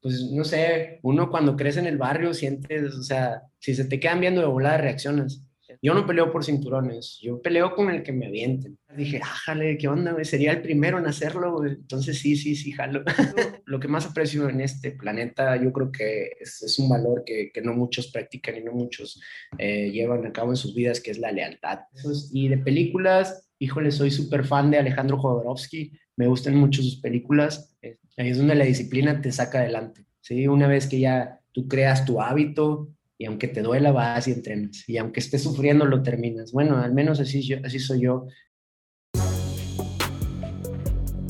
[0.00, 3.98] pues no sé, uno cuando crece en el barrio sientes, o sea, si se te
[3.98, 5.44] quedan viendo de volada, reaccionas.
[5.82, 8.78] Yo no peleo por cinturones, yo peleo con el que me avienten.
[8.96, 10.16] Dije, ájale, ¿qué onda?
[10.24, 13.04] Sería el primero en hacerlo, entonces sí, sí, sí, jalo.
[13.66, 17.50] Lo que más aprecio en este planeta, yo creo que es, es un valor que,
[17.52, 19.20] que, no muchos practican y no muchos
[19.58, 21.80] eh, llevan a cabo en sus vidas, que es la lealtad.
[22.32, 27.76] Y de películas, híjole, soy súper fan de Alejandro Jodorowsky, me gustan mucho sus películas,
[28.18, 30.04] ahí es donde la disciplina te saca adelante.
[30.20, 30.48] ¿sí?
[30.48, 34.88] Una vez que ya tú creas tu hábito, y aunque te duela, vas y entrenas.
[34.88, 36.52] Y aunque estés sufriendo, lo terminas.
[36.52, 38.26] Bueno, al menos así, yo, así soy yo.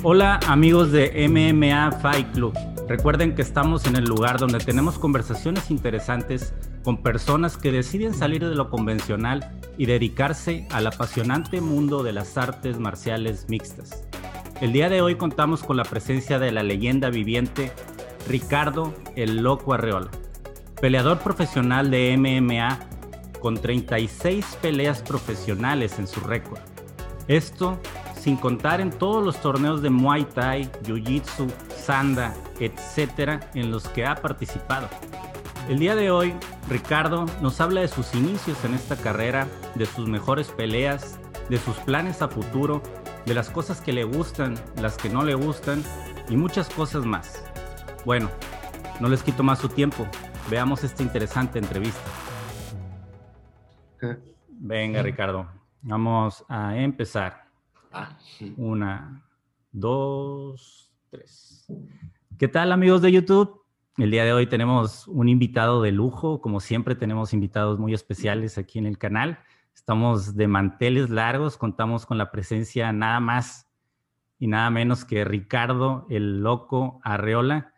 [0.02, 2.52] Hola amigos de MMA Fight Club.
[2.88, 8.46] Recuerden que estamos en el lugar donde tenemos conversaciones interesantes con personas que deciden salir
[8.46, 14.07] de lo convencional y dedicarse al apasionante mundo de las artes marciales mixtas.
[14.60, 17.72] El día de hoy contamos con la presencia de la leyenda viviente
[18.28, 20.10] Ricardo el Loco Arreola
[20.80, 22.78] peleador profesional de MMA
[23.40, 26.60] con 36 peleas profesionales en su récord.
[27.26, 27.80] Esto
[28.20, 33.40] sin contar en todos los torneos de Muay Thai, Jiu-Jitsu, Sanda, etc.
[33.54, 34.88] en los que ha participado.
[35.68, 36.34] El día de hoy,
[36.68, 41.76] Ricardo nos habla de sus inicios en esta carrera, de sus mejores peleas, de sus
[41.76, 42.82] planes a futuro,
[43.28, 45.82] de las cosas que le gustan, las que no le gustan
[46.28, 47.44] y muchas cosas más.
[48.04, 48.30] Bueno,
[49.00, 50.08] no les quito más su tiempo,
[50.50, 52.00] Veamos esta interesante entrevista.
[54.48, 55.46] Venga, Ricardo,
[55.82, 57.44] vamos a empezar.
[57.92, 58.16] Ah.
[58.56, 59.26] Una,
[59.72, 61.66] dos, tres.
[62.38, 63.62] ¿Qué tal, amigos de YouTube?
[63.98, 66.40] El día de hoy tenemos un invitado de lujo.
[66.40, 69.40] Como siempre, tenemos invitados muy especiales aquí en el canal.
[69.78, 71.56] Estamos de manteles largos.
[71.56, 73.68] Contamos con la presencia nada más
[74.38, 77.72] y nada menos que Ricardo, el loco Arreola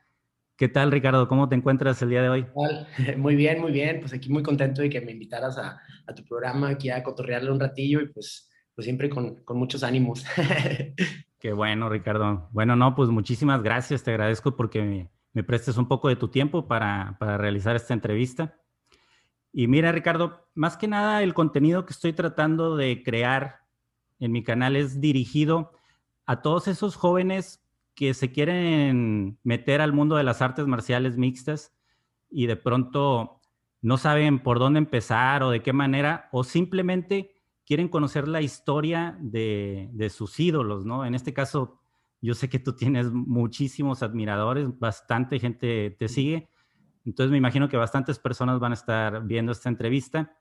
[0.61, 1.27] ¿Qué tal, Ricardo?
[1.27, 2.47] ¿Cómo te encuentras el día de hoy?
[3.17, 3.99] Muy bien, muy bien.
[4.01, 5.81] Pues aquí muy contento de que me invitaras a,
[6.15, 10.23] tu programa, aquí a cotorrearle un ratillo y pues, pues siempre con, muchos ánimos.
[11.41, 12.51] Qué bueno, Ricardo.
[12.53, 14.03] Bueno, no, pues muchísimas gracias.
[14.03, 18.60] Te agradezco porque me, prestes un poco de tu tiempo para, para realizar esta entrevista.
[19.53, 23.61] Y mira, Ricardo, más que nada el contenido que estoy tratando de crear
[24.19, 25.73] en mi canal es dirigido
[26.27, 31.75] a todos esos jóvenes que se quieren meter al mundo de las artes marciales mixtas
[32.31, 33.41] y de pronto
[33.83, 37.33] no saben por dónde empezar o de qué manera, o simplemente
[37.65, 41.05] quieren conocer la historia de, sus ídolos, ¿no?
[41.05, 41.79] En este caso,
[42.21, 46.49] yo sé que tú tienes muchísimos admiradores, bastante gente te sigue,
[47.07, 50.37] entonces me imagino que bastantes personas van a estar viendo esta entrevista.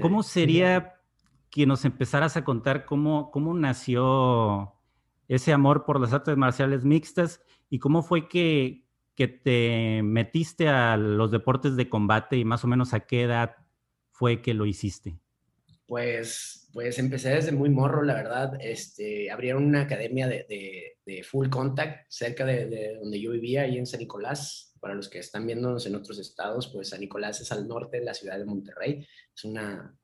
[0.00, 1.00] ¿Cómo sería
[1.50, 4.72] que nos empezaras a contar cómo, cómo nació
[5.28, 8.84] ese amor por las artes marciales mixtas y cómo fue que,
[9.14, 13.56] que te metiste a los deportes de combate y más o menos a qué edad
[14.10, 15.18] fue que lo hiciste.
[15.86, 18.56] Pues, pues empecé desde muy morro, la verdad.
[18.60, 20.46] Este, abrieron una academia de,
[21.04, 24.69] de, full contact cerca de, de, donde yo vivía, ahí en San Nicolás.
[24.80, 28.04] Para los que están viéndonos en otros estados, pues San Nicolás es al norte de
[28.04, 29.06] la ciudad de Monterrey.
[29.34, 29.94] Es una,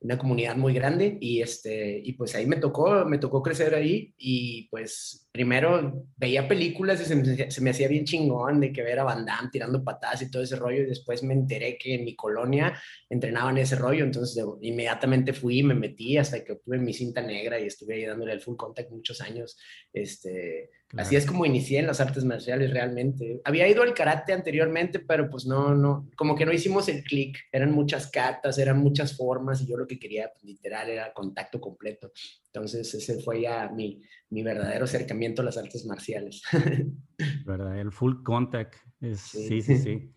[0.00, 4.14] una comunidad muy grande y este y pues ahí me tocó me tocó crecer ahí
[4.18, 8.82] y pues primero veía películas y se me, se me, hacía bien chingón de que
[8.82, 11.94] ver a Van Damme tirando patadas y todo ese rollo y después me enteré que
[11.94, 12.78] en mi colonia
[13.08, 17.58] entrenaban ese rollo entonces inmediatamente fui y me metí hasta que obtuve mi cinta negra
[17.58, 19.58] y estuve ahí dándole el full contact muchos años
[19.94, 23.40] este Así es como inicié en las artes marciales realmente.
[23.44, 27.38] Había ido al karate anteriormente, pero pues no, no, como que no hicimos el clic.
[27.50, 31.60] Eran muchas catas, eran muchas formas y yo lo que quería pues, literal era contacto
[31.60, 32.12] completo.
[32.46, 36.42] Entonces ese fue ya mi, mi verdadero acercamiento a las artes marciales.
[37.44, 37.78] ¿Verdad?
[37.78, 38.76] El full contact.
[39.00, 39.76] sí, sí.
[39.76, 40.15] sí.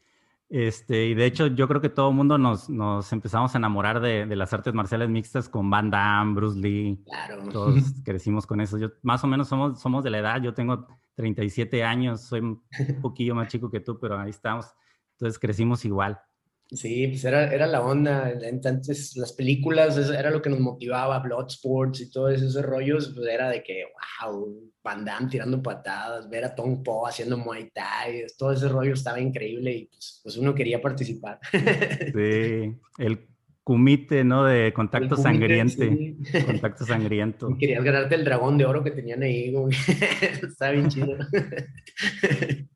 [0.50, 4.00] Este, y de hecho, yo creo que todo el mundo nos, nos empezamos a enamorar
[4.00, 7.04] de, de, las artes marciales mixtas con Van Damme, Bruce Lee.
[7.06, 7.48] Claro.
[7.50, 8.80] Todos crecimos con eso.
[8.80, 10.42] Yo, más o menos somos, somos de la edad.
[10.42, 12.64] Yo tengo 37 años, soy un
[13.02, 14.66] poquillo más chico que tú, pero ahí estamos.
[15.12, 16.19] Entonces crecimos igual.
[16.71, 18.31] Sí, pues era, era la onda.
[18.31, 23.50] Entonces, las películas era lo que nos motivaba, Bloodsports y todos esos rollos, pues era
[23.50, 23.86] de que,
[24.21, 28.94] wow, Van Damme tirando patadas, ver a Tong Po haciendo Muay Thai, todo ese rollo
[28.94, 31.39] estaba increíble y pues, pues uno quería participar.
[31.51, 33.27] Sí, el
[33.63, 34.45] cumite, ¿no?
[34.45, 36.18] De contacto sangriente.
[36.45, 37.56] Contacto sangriento.
[37.60, 39.54] querías ganarte el dragón de oro que tenían ahí,
[40.44, 41.18] Está bien chido.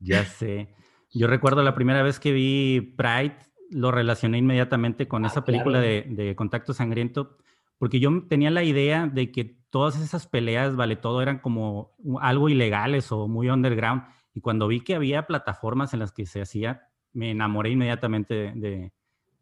[0.00, 0.68] ya sé.
[1.12, 3.36] Yo recuerdo la primera vez que vi Pride,
[3.70, 7.36] lo relacioné inmediatamente con ah, esa película de, Contacto Sangriento,
[7.78, 12.48] porque yo tenía la idea de que todas esas peleas, vale todo, eran como algo
[12.48, 14.04] ilegales o muy underground.
[14.32, 18.92] y cuando vi que había plataformas en las que se hacía, me enamoré inmediatamente de,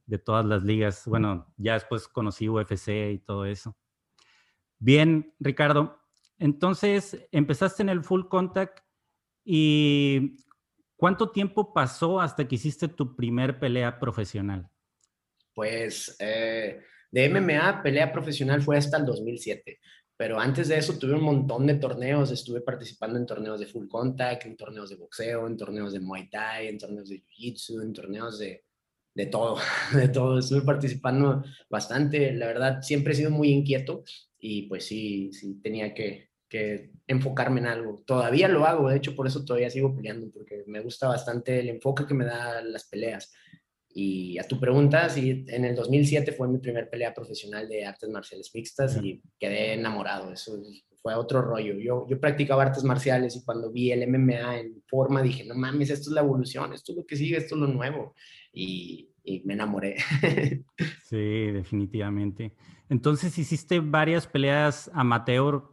[0.07, 1.05] de todas las ligas.
[1.07, 3.77] Bueno, ya después conocí UFC y todo eso.
[4.79, 6.01] Bien, Ricardo.
[6.39, 8.81] Entonces, empezaste en el full contact
[9.45, 10.37] y
[11.03, 14.69] ¿cuánto tiempo pasó hasta que hiciste tu primer pelea profesional?
[15.53, 16.79] Pues eh,
[17.11, 19.81] de MMA, pelea profesional fue hasta el 2007.
[20.17, 23.89] Pero antes de eso tuve un montón de torneos, estuve participando en torneos de full
[23.89, 27.93] contact, en torneos de boxeo, en torneos de Muay Thai, en torneos de Jiu-Jitsu, en
[27.93, 28.65] torneos de,
[29.13, 29.57] de todo,
[29.97, 30.39] de todo.
[30.39, 34.05] Estuve participando bastante, la verdad, siempre he sido muy inquieto
[34.39, 38.03] y pues sí, sí tenía que, que enfocarme en algo.
[38.05, 41.71] Todavía lo hago, de hecho, por eso todavía sigo peleando, porque me gusta bastante el
[41.71, 43.33] enfoque que me da las peleas.
[43.95, 48.11] Y a tu pregunta, sí, en el 2007 fue mi primer pelea profesional de artes
[48.11, 50.31] marciales mixtas y quedé enamorado.
[50.31, 50.63] Eso
[51.01, 51.79] fue otro rollo.
[51.79, 55.89] Yo, yo practicaba artes marciales y cuando vi el MMA en forma dije, no mames,
[55.89, 58.15] esto es la evolución, esto es lo que sigue, esto es lo nuevo.
[58.53, 59.97] Y, y me enamoré.
[61.09, 62.53] sí, definitivamente.
[62.91, 65.72] Entonces, ¿hiciste varias peleas amateur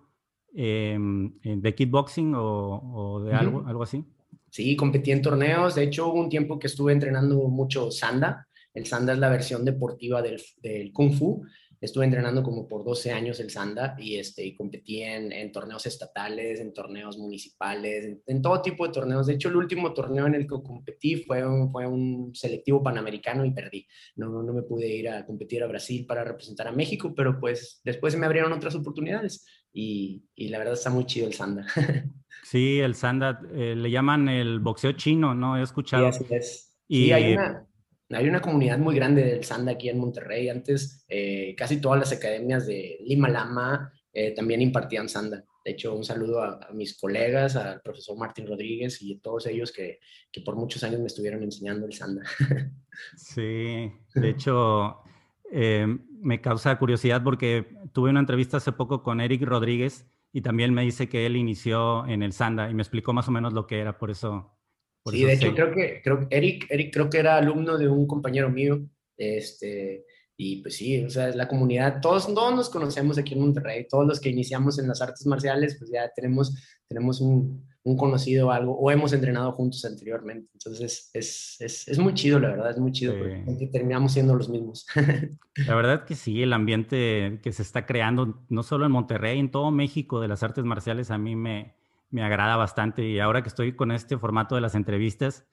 [0.54, 4.04] em, de kickboxing o, o de algo, algo así?
[4.50, 5.76] Sí, competí en torneos.
[5.76, 8.48] De hecho, hubo un tiempo que estuve entrenando mucho sanda.
[8.74, 11.44] El sanda es la versión deportiva del, del kung fu
[11.82, 15.86] estuve entrenando como por 12 años el Sanda y, este, y competí en, en torneos
[15.86, 19.28] estatales, en torneos municipales, en, todo tipo de torneos.
[19.28, 23.46] De hecho, el último torneo en el que competí fue un, fue un selectivo panamericano
[23.46, 23.88] y perdí.
[24.16, 27.82] No, no me pude ir a competir a Brasil para representar a México, pero pues
[27.84, 31.66] después se me abrieron otras oportunidades y, y la verdad está muy chido el Sanda.
[32.44, 35.58] Sí, el Sanda, eh, le llaman el boxeo chino, ¿no?
[35.58, 36.12] He escuchado.
[36.12, 36.78] Sí, así es.
[36.88, 37.68] Y hay una,
[38.10, 40.50] hay una comunidad muy grande del Sanda aquí en Monterrey.
[40.50, 45.44] Antes, eh, casi todas las academias de Lima Lama eh, también impartían Sanda.
[45.64, 49.72] De hecho, un saludo a, mis colegas, al profesor Martín Rodríguez y a todos ellos
[49.72, 50.00] que,
[50.32, 52.24] que por muchos años me estuvieron enseñando el Sanda.
[53.16, 55.04] Sí, de hecho,
[55.52, 55.88] eh,
[56.22, 60.84] me causa curiosidad porque tuve una entrevista hace poco con Eric Rodríguez y también me
[60.84, 63.80] dice que él inició en el Sanda y me explicó más o menos lo que
[63.80, 64.60] era, por eso
[65.06, 68.50] sí, de hecho, creo que creo, Eric, Eric creo que era alumno de un compañero
[68.50, 68.82] mío.
[69.18, 70.06] Este,
[70.42, 74.08] y pues sí, o sea, la comunidad, todos, todos nos conocemos aquí en Monterrey, todos
[74.08, 76.56] los que iniciamos en las artes marciales, pues ya tenemos,
[76.88, 80.50] tenemos un, un conocido algo, o hemos entrenado juntos anteriormente.
[80.54, 83.16] Entonces, es, es, es muy chido, la verdad, es muy chido,
[83.46, 84.88] porque terminamos siendo los mismos.
[85.68, 89.52] la verdad que sí, el ambiente que se está creando, no solo en Monterrey, en
[89.52, 91.76] todo México de las artes marciales, a mí me,
[92.12, 95.46] me agrada bastante y ahora que estoy con este formato de las entrevistas,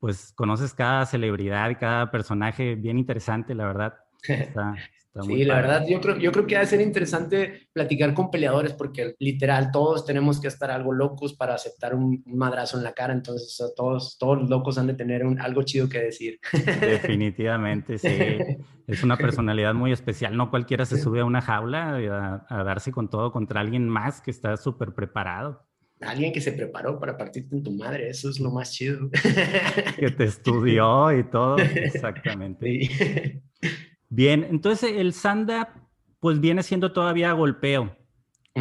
[0.00, 4.03] pues conoces cada celebridad cada personaje bien interesante, la verdad.
[4.24, 8.72] Sí, la verdad, yo creo, yo creo que va a ser interesante platicar con peleadores
[8.72, 13.12] porque literal todos tenemos que estar algo locos para aceptar un, madrazo en la cara,
[13.12, 16.40] entonces todos, todos los locos han de tener un, algo chido que decir.
[16.80, 18.08] Definitivamente, sí.
[18.86, 23.08] Es una personalidad muy especial, no cualquiera se sube a una jaula a darse con
[23.08, 25.64] todo contra alguien más que está súper preparado
[26.00, 29.10] alguien que se preparó para partirte en tu madre, eso es lo más chido.
[29.98, 33.42] Que te estudió y todo, exactamente.
[34.14, 35.88] Bien, entonces el Sanda
[36.20, 37.96] pues viene siendo todavía golpeo.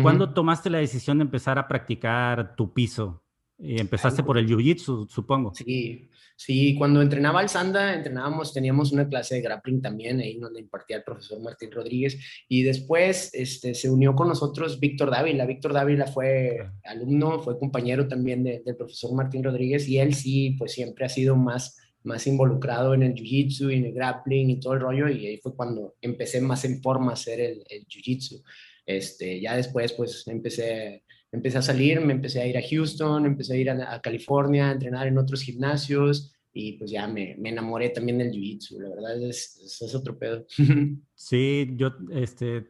[0.02, 3.24] ¿Cuándo tomaste la decisión de empezar a practicar tu piso?
[3.60, 5.54] Y empezaste por el jiu-jitsu, supongo.
[5.54, 10.60] Sí, sí, cuando entrenaba al Sanda, entrenábamos, teníamos una clase de grappling también, ahí donde
[10.60, 12.18] impartía el profesor Martín Rodríguez,
[12.50, 15.46] y después este, se unió con nosotros Víctor Dávila.
[15.46, 20.74] Víctor Dávila fue alumno, fue compañero también del profesor Martín Rodríguez, y él sí, pues
[20.74, 24.74] siempre ha sido más, más involucrado en el jiu-jitsu y en el grappling y todo
[24.74, 28.44] el rollo, y ahí fue cuando empecé más en forma a hacer el, el jiu-jitsu.
[28.86, 33.54] Este, ya después, pues empecé empecé a salir, me empecé a ir a Houston, empecé
[33.54, 37.90] a ir a, California, a entrenar en otros gimnasios y pues ya me, me enamoré
[37.90, 40.46] también del Jiu-Jitsu, la verdad es, es, otro pedo.
[41.16, 42.68] Sí, yo este,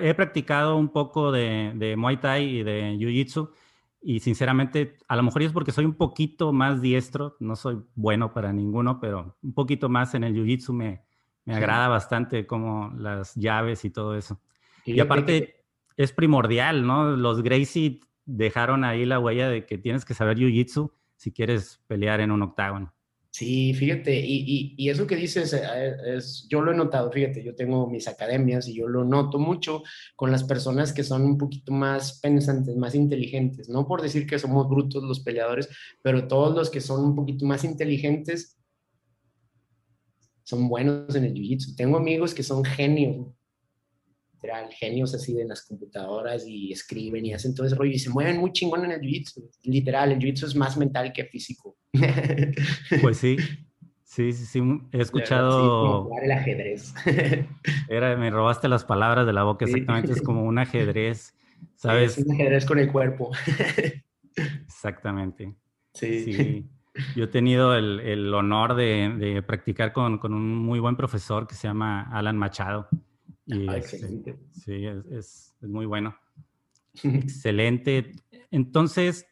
[0.00, 3.50] he practicado un poco de, de Muay Thai y de Jiu-Jitsu
[4.00, 8.32] y sinceramente a lo mejor es porque soy un poquito más diestro, no soy bueno
[8.32, 11.02] para ninguno, pero un poquito más en el Jiu-Jitsu me,
[11.44, 14.40] me agrada bastante como las llaves y todo eso.
[14.84, 15.64] Y, aparte
[15.96, 17.16] es primordial, ¿no?
[17.16, 22.20] Los Gracie dejaron ahí la huella de que tienes que saber Jiu-Jitsu si quieres pelear
[22.20, 22.94] en un octágono.
[23.38, 27.54] Sí, fíjate, y, y, eso que dices, eh, es, yo lo he notado, fíjate, yo
[27.54, 29.84] tengo mis academias y yo lo noto mucho
[30.16, 34.40] con las personas que son un poquito más pensantes, más inteligentes, no por decir que
[34.40, 35.68] somos brutos los peleadores,
[36.02, 38.58] pero todos los que son un poquito más inteligentes
[40.42, 41.76] son buenos en el jiu-jitsu.
[41.76, 43.24] Tengo amigos que son genios,
[44.38, 48.10] literal, genios así de las computadoras y escriben y hacen todo ese rollo y se
[48.10, 49.50] mueven muy chingón en el jiu-jitsu.
[49.64, 51.76] Literal, el jiu-jitsu es más mental que físico.
[53.02, 53.36] Pues sí,
[54.04, 54.60] sí, sí, sí,
[54.92, 56.04] he escuchado...
[56.04, 56.94] jugar el ajedrez.
[57.88, 61.34] Era, me robaste las palabras de la boca, exactamente, es como un ajedrez,
[61.74, 62.18] ¿sabes?
[62.18, 63.30] Es un ajedrez con el cuerpo.
[64.66, 65.52] Exactamente.
[65.94, 66.64] Sí.
[67.16, 72.08] Yo he tenido el, honor de, practicar con, un muy buen profesor que se llama
[72.12, 72.88] Alan Machado.
[73.48, 74.36] Y ah, excelente.
[74.52, 76.16] Sí, es, muy bueno.
[77.02, 78.12] excelente.
[78.50, 79.26] Entonces,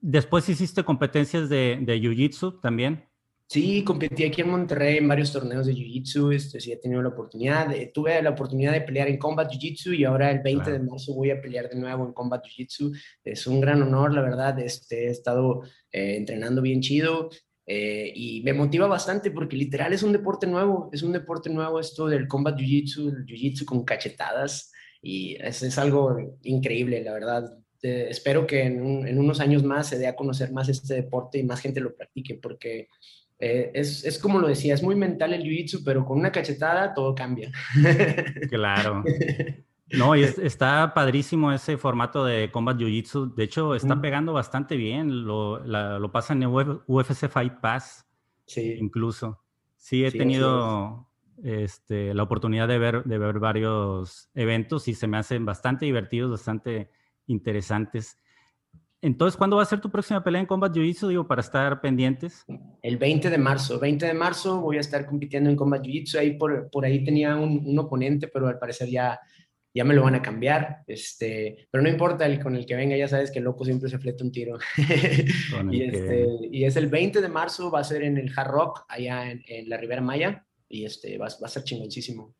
[0.00, 3.04] después hiciste competencias de, de Jiu-Jitsu también.
[3.46, 7.10] Sí, competí aquí en Monterrey en varios torneos de Jiu-Jitsu, este, sí he tenido la
[7.10, 11.14] oportunidad, tuve la oportunidad de pelear en Combat Jiu-Jitsu y ahora el 20 de marzo
[11.14, 12.98] voy a pelear de nuevo en Combat Jiu-Jitsu.
[13.22, 15.62] Es un gran honor, la verdad, este, he estado
[15.92, 17.28] eh, entrenando bien chido
[17.66, 21.80] eh, y me motiva bastante porque literal es un deporte nuevo, es un deporte nuevo
[21.80, 27.58] esto del Combat Jiu-Jitsu, el Jiu-Jitsu con cachetadas y es, es algo increíble, la verdad.
[27.82, 31.44] espero que en, en unos años más se dé a conocer más este deporte y
[31.44, 32.88] más gente lo practique porque
[33.38, 36.94] eh, es, es, como lo decía, es muy mental el jiu-jitsu, pero con una cachetada
[36.94, 37.50] todo cambia.
[38.48, 39.02] Claro.
[39.98, 43.34] No, y está padrísimo ese formato de Combat Jiu-Jitsu.
[43.34, 45.24] De hecho, está pegando bastante bien.
[45.24, 48.06] Lo, lo pasan en UFC Fight Pass.
[48.46, 48.76] Sí.
[48.78, 49.40] Incluso.
[49.76, 51.08] Sí, he tenido
[51.42, 56.30] este, la oportunidad de ver, de ver varios eventos y se me hacen bastante divertidos,
[56.30, 56.90] bastante
[57.26, 58.18] interesantes.
[59.04, 61.08] Entonces, ¿cuándo va a ser tu próxima pelea en Combat Jiu-Jitsu?
[61.08, 62.46] Digo, para estar pendientes.
[62.80, 63.78] El 20 de marzo.
[63.78, 66.18] 20 de marzo voy a estar compitiendo en Combat Jiu-Jitsu.
[66.18, 69.20] Ahí por, por ahí tenía un, oponente, pero al parecer ya,
[69.74, 70.84] ya me lo van a cambiar.
[70.86, 73.90] Este, pero no importa, el con el que venga, ya sabes que el loco siempre
[73.90, 74.56] se fleta un tiro.
[75.70, 78.84] y, este, y, es el 20 de marzo, va a ser en el Hard Rock,
[78.88, 80.46] allá en, la Ribera Maya.
[80.68, 82.34] Y este, va, va a ser chingoncísimo.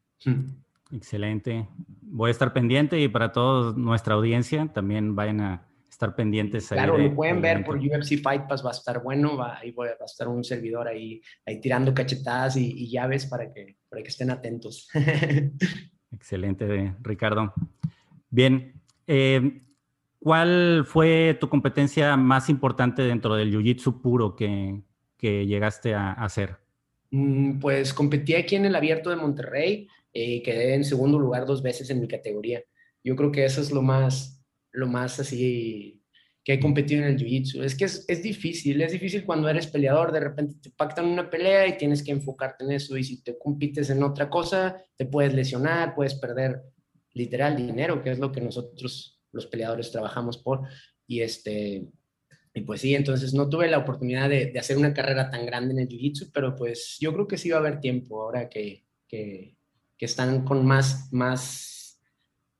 [0.92, 1.68] Excelente.
[2.02, 6.68] Voy a estar pendiente y para toda nuestra audiencia también vayan a estar pendientes.
[6.68, 9.86] Claro, lo pueden ver por UFC Fight Pass, va a estar bueno, va, ahí va
[9.86, 14.30] a estar un servidor ahí, ahí tirando cachetadas y, llaves para que, para que estén
[14.30, 14.88] atentos.
[16.14, 17.52] Excelente, Ricardo.
[18.30, 18.73] Bien,
[19.06, 19.61] eh,
[20.21, 24.80] ¿cuál fue tu competencia más importante dentro del Jiu-Jitsu puro que,
[25.16, 26.56] que, llegaste a, hacer?
[27.11, 31.62] Mm, pues competí aquí en el Abierto de Monterrey y quedé en segundo lugar dos
[31.62, 32.62] veces en mi categoría.
[33.02, 34.40] Yo creo que eso es lo más,
[34.71, 36.00] lo más así
[36.44, 37.64] que he competido en el jiu-jitsu.
[37.64, 41.30] Es que es, es, difícil, es difícil cuando eres peleador, de repente te pactan una
[41.30, 45.06] pelea y tienes que enfocarte en eso y si te compites en otra cosa, te
[45.06, 46.62] puedes lesionar, puedes perder
[47.14, 50.68] literal dinero, que es lo que nosotros los peleadores trabajamos por.
[51.06, 51.88] Y este,
[52.52, 55.72] y pues sí, entonces no tuve la oportunidad de, de hacer una carrera tan grande
[55.72, 58.84] en el jiu-jitsu, pero pues yo creo que sí va a haber tiempo ahora que,
[59.08, 59.56] que,
[59.96, 61.73] que están con más, más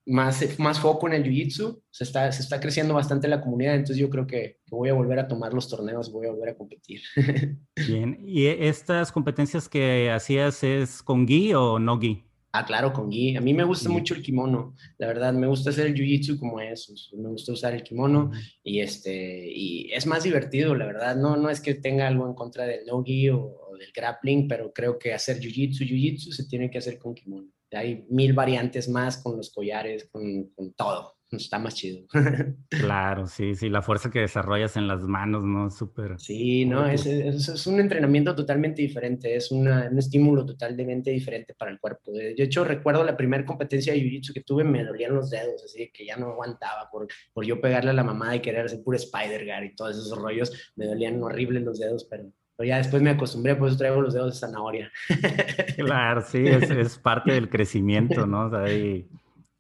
[0.07, 3.97] más, más foco en el jiu-jitsu, se está, se está creciendo bastante la comunidad, entonces
[3.97, 7.01] yo creo que, voy a volver a tomar los torneos, voy a volver a competir.
[7.87, 12.25] Bien, ¿y estas competencias que hacías es con gi o no gi?
[12.53, 13.37] Ah, claro, con gi.
[13.37, 16.61] A mí me gusta mucho el kimono, la verdad, me gusta hacer el jiu-jitsu como
[16.61, 18.31] eso, me gusta usar el kimono
[18.63, 22.35] y, este, y es más divertido, la verdad, no, no es que tenga algo en
[22.35, 26.47] contra del no gi o, o del grappling, pero creo que hacer jiu-jitsu, jiu-jitsu se
[26.47, 31.15] tiene que hacer con kimono hay mil variantes más con los collares, con, con todo.
[31.33, 32.07] Está más chido.
[32.69, 35.71] claro, sí, sí, la fuerza que desarrollas en las manos, ¿no?
[35.71, 36.19] Súper.
[36.19, 41.79] Sí, no, es, es, un entrenamiento totalmente diferente, es un estímulo totalmente diferente para el
[41.79, 42.13] cuerpo.
[42.13, 45.91] De hecho, recuerdo la primera competencia de Jiu-Jitsu que tuve, me dolían los dedos, así
[45.93, 48.97] que ya no aguantaba por, por yo pegarle a la mamá y querer hacer puro
[48.97, 53.11] Spider-Gar y todos esos rollos, me dolían horribles los dedos, pero pero ya después me
[53.11, 54.93] acostumbré, por eso traigo los dedos de zanahoria.
[55.77, 58.47] Claro, sí, es, es parte del crecimiento, ¿no?
[58.47, 59.09] O sea, ahí,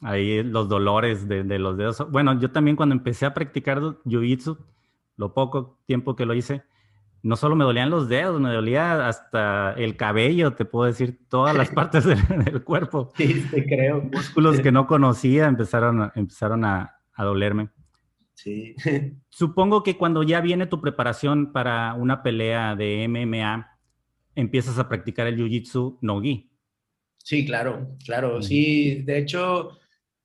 [0.01, 2.11] ahí, los dolores de, de, los dedos.
[2.11, 4.57] Bueno, yo también cuando empecé a practicar jiu-jitsu,
[5.17, 6.63] lo poco tiempo que lo hice,
[7.25, 11.57] no solo me dolían los dedos, me dolía hasta el cabello, te puedo decir, todas
[11.57, 13.13] las partes del, del cuerpo.
[13.17, 14.03] Sí, te creo.
[14.13, 17.71] Músculos que no conocía empezaron, empezaron a, a dolerme.
[18.45, 18.75] Sí.
[19.31, 23.79] Supongo que cuando ya viene tu preparación para una pelea de MMA,
[24.35, 26.51] empiezas a practicar el Jiu-Jitsu no-gi.
[27.17, 28.43] Sí, claro, claro.
[28.43, 29.79] Sí, de hecho,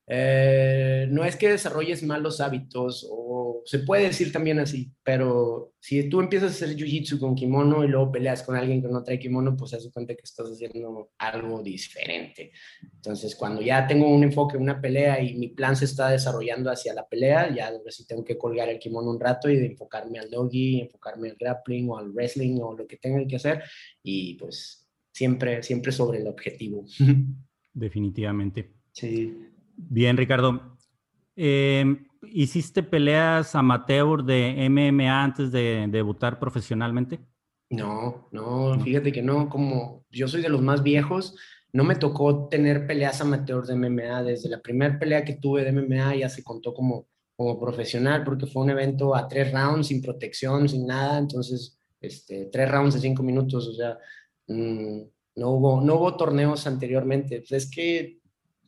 [0.05, 6.09] eh, no es que desarrolles malos hábitos, o se puede decir también así, pero si
[6.09, 9.19] tú empiezas a hacer jiu-jitsu con kimono y luego peleas con alguien que no trae
[9.19, 12.51] kimono, pues se cuenta que estás haciendo algo diferente.
[12.81, 16.93] Entonces, cuando ya tengo un enfoque, una pelea y mi plan se está desarrollando hacia
[16.93, 20.81] la pelea, ya sí tengo que colgar el kimono un rato y enfocarme al doggy,
[20.81, 23.63] enfocarme al grappling o al wrestling o lo que tenga que hacer,
[24.03, 26.85] y pues siempre, siempre sobre el objetivo.
[27.73, 28.73] Definitivamente.
[28.91, 29.37] Sí.
[29.75, 30.77] Bien, Ricardo.
[31.35, 37.19] Em, ¿Hiciste peleas amateur de MMA antes de debutar profesionalmente?
[37.69, 41.35] No, no, fíjate que no, como yo soy de los más viejos,
[41.71, 44.23] no me tocó tener peleas amateur de MMA.
[44.23, 48.47] Desde la primera pelea que tuve de MMA ya se contó como, como profesional porque
[48.47, 51.19] fue un evento a tres rounds, sin protección, sin nada.
[51.19, 53.97] Entonces, este, tres rounds de cinco minutos, o sea,
[54.47, 55.01] mm,
[55.35, 57.43] no, hubo, no hubo torneos anteriormente.
[57.47, 58.18] Pues es que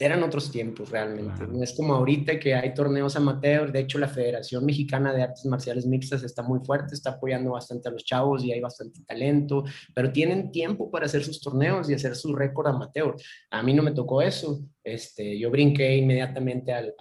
[0.01, 1.45] eran otros tiempos realmente.
[1.47, 3.71] No es como ahorita que hay torneos amateur.
[3.71, 7.87] De hecho, la Federación Mexicana de Artes Marciales Mixtas está muy fuerte, está apoyando bastante
[7.87, 11.93] a los chavos y hay bastante talento, pero tienen tiempo para hacer sus torneos y
[11.93, 13.15] hacer su récord amateur.
[13.51, 14.61] A mí no me tocó eso.
[14.83, 16.95] Este, yo brinqué inmediatamente al,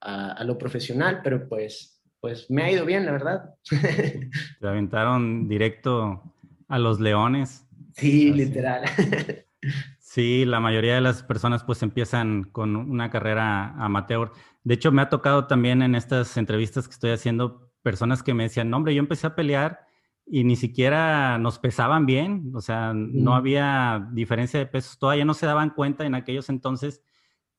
[0.00, 3.54] a, a, lo profesional, pero pues, pues me ha ido bien, la verdad.
[4.60, 6.20] Te aventaron directo
[6.66, 7.64] a los leones.
[7.94, 8.82] Sí, literal.
[10.10, 14.32] Sí, la mayoría de las personas pues empiezan con una carrera amateur.
[14.64, 18.42] De hecho, me ha tocado también en estas entrevistas que estoy haciendo personas que me
[18.42, 19.78] decían, no, hombre, yo empecé a pelear
[20.26, 25.32] y ni siquiera nos pesaban bien, o sea, no había diferencia de pesos, todavía no
[25.32, 27.04] se daban cuenta en aquellos entonces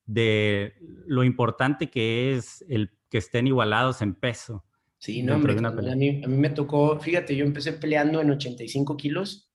[0.06, 0.74] de
[1.08, 4.66] lo importante que es el que estén igualados en peso.
[4.98, 8.98] Sí, no, hombre, a mí, a mí me tocó, fíjate, yo empecé peleando en 85
[8.98, 9.51] kilos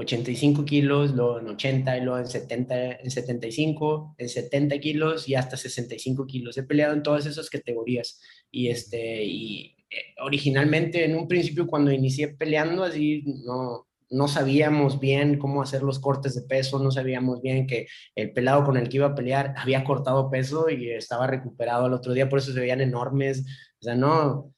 [0.00, 5.34] 85 kilos, luego en 80, y luego en 70, en 75, en 70 kilos y
[5.34, 6.58] hasta 65 kilos.
[6.58, 11.92] He peleado en todas esas categorías y este y eh, originalmente en un principio cuando
[11.92, 17.40] inicié peleando así no no sabíamos bien cómo hacer los cortes de peso, no sabíamos
[17.40, 21.28] bien que el pelado con el que iba a pelear había cortado peso y estaba
[21.28, 23.44] recuperado al otro día, por eso se veían enormes.
[23.80, 24.52] O sea, no,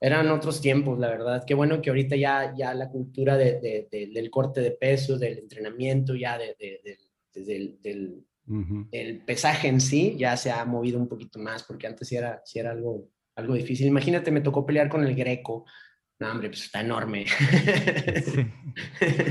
[0.00, 1.44] eran otros tiempos, la verdad.
[1.46, 6.14] Qué bueno que ahorita ya, ya la cultura de, del corte de peso, del entrenamiento,
[6.14, 6.56] ya de,
[7.34, 8.24] del,
[8.90, 12.42] del pesaje en sí, ya se ha movido un poquito más, porque antes sí era,
[12.44, 13.86] sí era algo, algo difícil.
[13.86, 15.64] Imagínate, me tocó pelear con el greco.
[16.18, 17.26] No, hombre, pues está enorme.
[17.26, 18.46] Sí.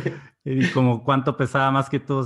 [0.43, 2.23] ¿Y como cuánto pesaba más que tú?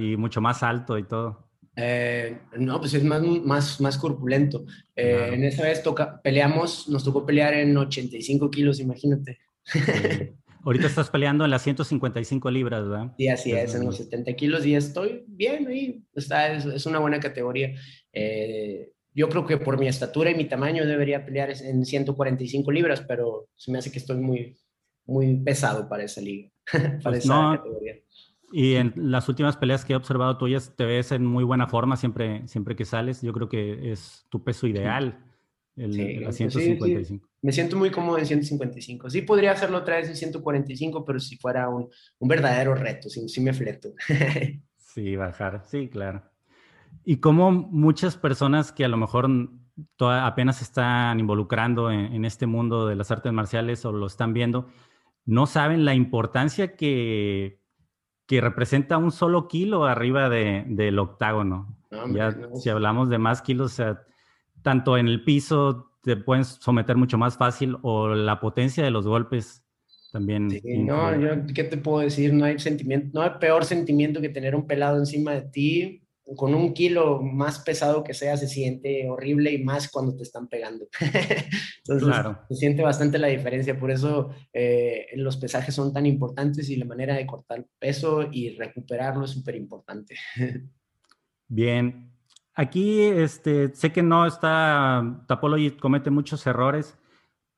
[0.00, 1.49] y mucho más alto y todo.
[1.76, 4.64] Eh, no, pues es más, más, más corpulento.
[4.96, 9.38] Eh, en esa vez toca, peleamos, nos tocó pelear en 85 kilos, imagínate.
[10.62, 13.14] Ahorita estás peleando en las 155 libras, ¿verdad?
[13.16, 16.02] Sí, así es, en los 70 kilos y estoy bien ahí.
[16.14, 17.74] Está, es, es una buena categoría.
[18.12, 23.02] Eh, yo creo que por mi estatura y mi tamaño debería pelear en 145 libras,
[23.08, 24.56] pero se me hace que estoy muy,
[25.06, 27.96] muy pesado para esa liga, para pues esa categoría.
[28.52, 31.96] Y en las últimas peleas que he observado tuyas, te ves en muy buena forma
[31.96, 33.22] siempre, siempre que sales.
[33.22, 35.24] Yo creo que es tu peso ideal,
[35.76, 35.92] el,
[36.32, 37.28] 155.
[37.42, 39.08] Me siento muy cómodo en 155.
[39.08, 43.40] Sí podría hacerlo otra vez en 145, pero si fuera un, un verdadero reto, si,
[43.40, 43.90] me fleto.
[44.76, 46.22] sí, bajar, sí, claro.
[47.04, 49.28] Y como muchas personas que a lo mejor
[49.98, 54.66] apenas están involucrando en, en este mundo de las artes marciales o lo están viendo,
[55.24, 57.59] no saben la importancia que
[58.30, 61.76] que representa un solo kilo arriba de, del octágono.
[62.14, 64.02] ya si hablamos de más kilos, o sea,
[64.62, 69.04] tanto en el piso te pueden someter mucho más fácil o la potencia de los
[69.04, 69.64] golpes
[70.12, 70.48] también.
[70.48, 72.32] Sí, no, yo, ¿qué te puedo decir?
[72.32, 75.99] No hay sentimiento, no hay peor sentimiento que tener un pelado encima de ti
[76.36, 80.48] con un kilo más pesado que sea, se siente horrible y más cuando te están
[80.48, 80.86] pegando.
[81.78, 82.38] Entonces, claro.
[82.48, 83.78] se siente bastante la diferencia.
[83.78, 88.50] Por eso eh, los pesajes son tan importantes y la manera de cortar peso y
[88.56, 90.16] recuperarlo es súper importante.
[91.48, 92.10] Bien.
[92.54, 96.98] Aquí este, sé que no está, Tapology comete muchos errores,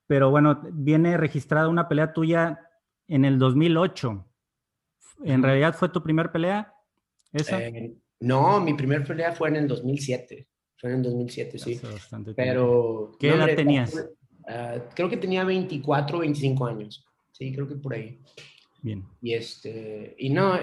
[0.06, 2.61] pero bueno, viene registrada una pelea tuya
[3.08, 4.24] en el 2008.
[5.24, 6.74] ¿En realidad fue tu primer pelea?
[7.32, 7.61] ¿Esa?
[7.62, 10.46] Eh, no, mi primer pelea fue en el 2007.
[10.76, 11.80] Fue en el 2007, sí.
[12.37, 13.16] Pero.
[13.18, 13.94] ¿Qué edad tenías?
[14.46, 17.04] Ah, creo que tenía 24 25 años.
[17.32, 18.20] Sí, creo que por ahí.
[18.80, 19.04] Bien.
[19.20, 20.58] Y este, y no,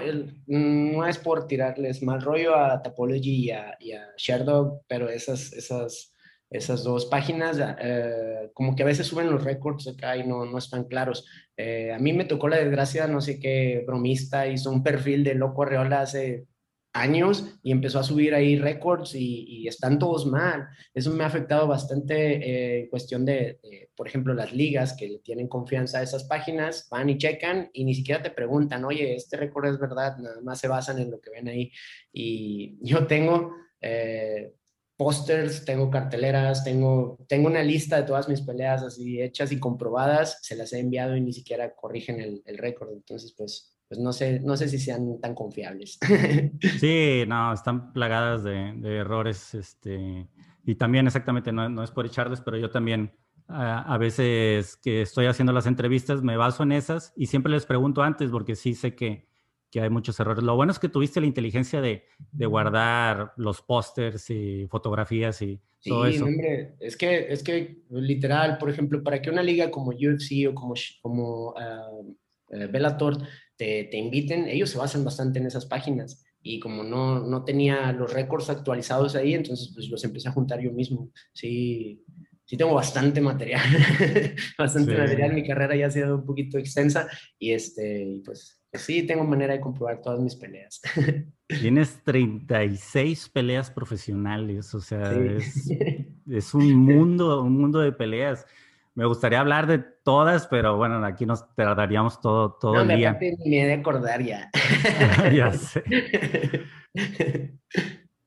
[0.46, 6.14] no es por tirarles mal rollo a Topology y a, y Sherdog, pero esas, esas,
[6.50, 10.58] esas dos páginas, eh, como que a veces suben los récords acá y no, no
[10.58, 11.26] están claros.
[11.56, 15.34] Eh, a mí me tocó la desgracia, no sé qué bromista hizo un perfil de
[15.34, 16.46] Loco Arreola hace
[16.92, 20.68] años y empezó a subir ahí récords y, están todos mal.
[20.92, 23.60] Eso me ha afectado bastante eh, en cuestión de,
[23.94, 27.84] por ejemplo, las ligas que le tienen confianza a esas páginas, van y checan y
[27.84, 31.20] ni siquiera te preguntan, oye, este récord es verdad, nada más se basan en lo
[31.20, 31.70] que ven ahí.
[32.12, 33.54] Y yo tengo...
[33.80, 34.54] Eh,
[35.00, 40.40] pósters, tengo carteleras, tengo, tengo una lista de todas mis peleas así hechas y comprobadas,
[40.42, 42.92] se las he enviado y ni siquiera corrigen el, el récord.
[42.92, 45.98] Entonces, pues pues no sé, no sé si sean tan confiables.
[46.78, 50.28] Sí, no, están plagadas de, errores, este,
[50.64, 53.12] y también exactamente, no, no, es por echarles, pero yo también
[53.48, 58.02] a, veces que estoy haciendo las entrevistas me baso en esas y siempre les pregunto
[58.02, 59.26] antes porque sí sé que,
[59.72, 60.44] que hay muchos errores.
[60.44, 65.60] Lo bueno es que tuviste la inteligencia de, de guardar los pósters y fotografías y
[65.84, 66.26] todo eso.
[66.26, 70.54] Hombre, es que, es que literal, por ejemplo, para que una liga como UFC o
[70.54, 72.16] como, como uh,
[72.50, 73.18] Bellator
[73.56, 76.24] te, te, inviten, ellos se basan bastante en esas páginas.
[76.42, 80.60] Y como no, no tenía los récords actualizados ahí, entonces pues los empecé a juntar
[80.60, 81.10] yo mismo.
[81.32, 82.02] Sí,
[82.50, 83.62] sí tengo bastante material,
[84.58, 85.34] bastante material.
[85.34, 87.08] Mi carrera ya ha sido un poquito extensa
[87.38, 90.80] y este, pues, pues, sí, tengo manera de comprobar todas mis peleas.
[91.46, 95.70] Tienes 36 peleas profesionales, o sea, es,
[96.28, 98.44] es, un mundo, un mundo de peleas.
[98.94, 103.18] Me gustaría hablar de todas, pero bueno, aquí nos tardaríamos todo, todo no, el día.
[103.20, 104.50] Ni me de acordar ya.
[105.32, 105.84] ya sé.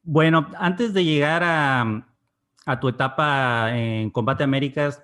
[0.03, 2.07] Bueno, antes de llegar a,
[2.65, 5.03] a tu etapa en Combate Américas,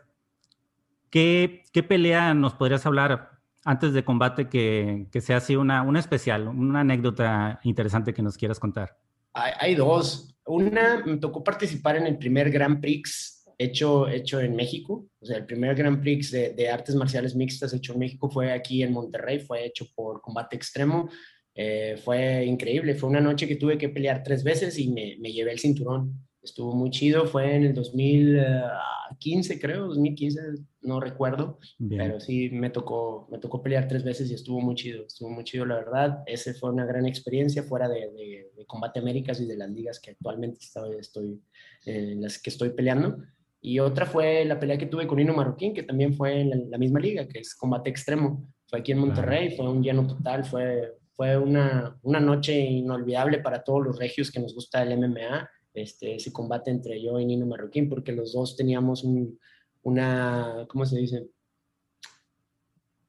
[1.09, 3.31] ¿qué, ¿qué, pelea nos podrías hablar
[3.65, 8.37] antes de combate que, que sea así una, una especial, una anécdota interesante que nos
[8.37, 8.97] quieras contar?
[9.33, 10.35] Hay, hay, dos.
[10.45, 15.07] Una, me tocó participar en el primer Grand Prix hecho, hecho en México.
[15.19, 18.51] O sea, el primer Grand Prix de, de, artes marciales mixtas hecho en México fue
[18.51, 21.09] aquí en Monterrey, fue hecho por Combate Extremo.
[21.53, 25.31] Eh, fue increíble, fue una noche que tuve que pelear tres veces y me, me
[25.31, 26.25] llevé el cinturón.
[26.41, 30.41] Estuvo muy chido, fue en el 2015 creo, 2015,
[30.83, 35.05] no recuerdo, pero sí me tocó, me tocó pelear tres veces y estuvo muy chido,
[35.05, 36.23] estuvo muy chido la verdad.
[36.25, 38.09] Ese fue una gran experiencia fuera de,
[38.55, 41.41] de, Combate Américas y de las ligas que actualmente estoy, estoy,
[41.85, 43.17] en las que estoy peleando.
[43.61, 46.77] Y otra fue la pelea que tuve con Nino Marroquín, que también fue en la,
[46.77, 48.47] misma liga, que es combate extremo.
[48.67, 53.63] Fue aquí en Monterrey, fue un lleno total, fue, fue una, una noche inolvidable para
[53.63, 57.45] todos los regios que nos gusta el MMA, este, ese combate entre yo y Nino
[57.45, 59.37] Marroquín, porque los dos teníamos un,
[59.83, 61.27] una, ¿cómo se dice?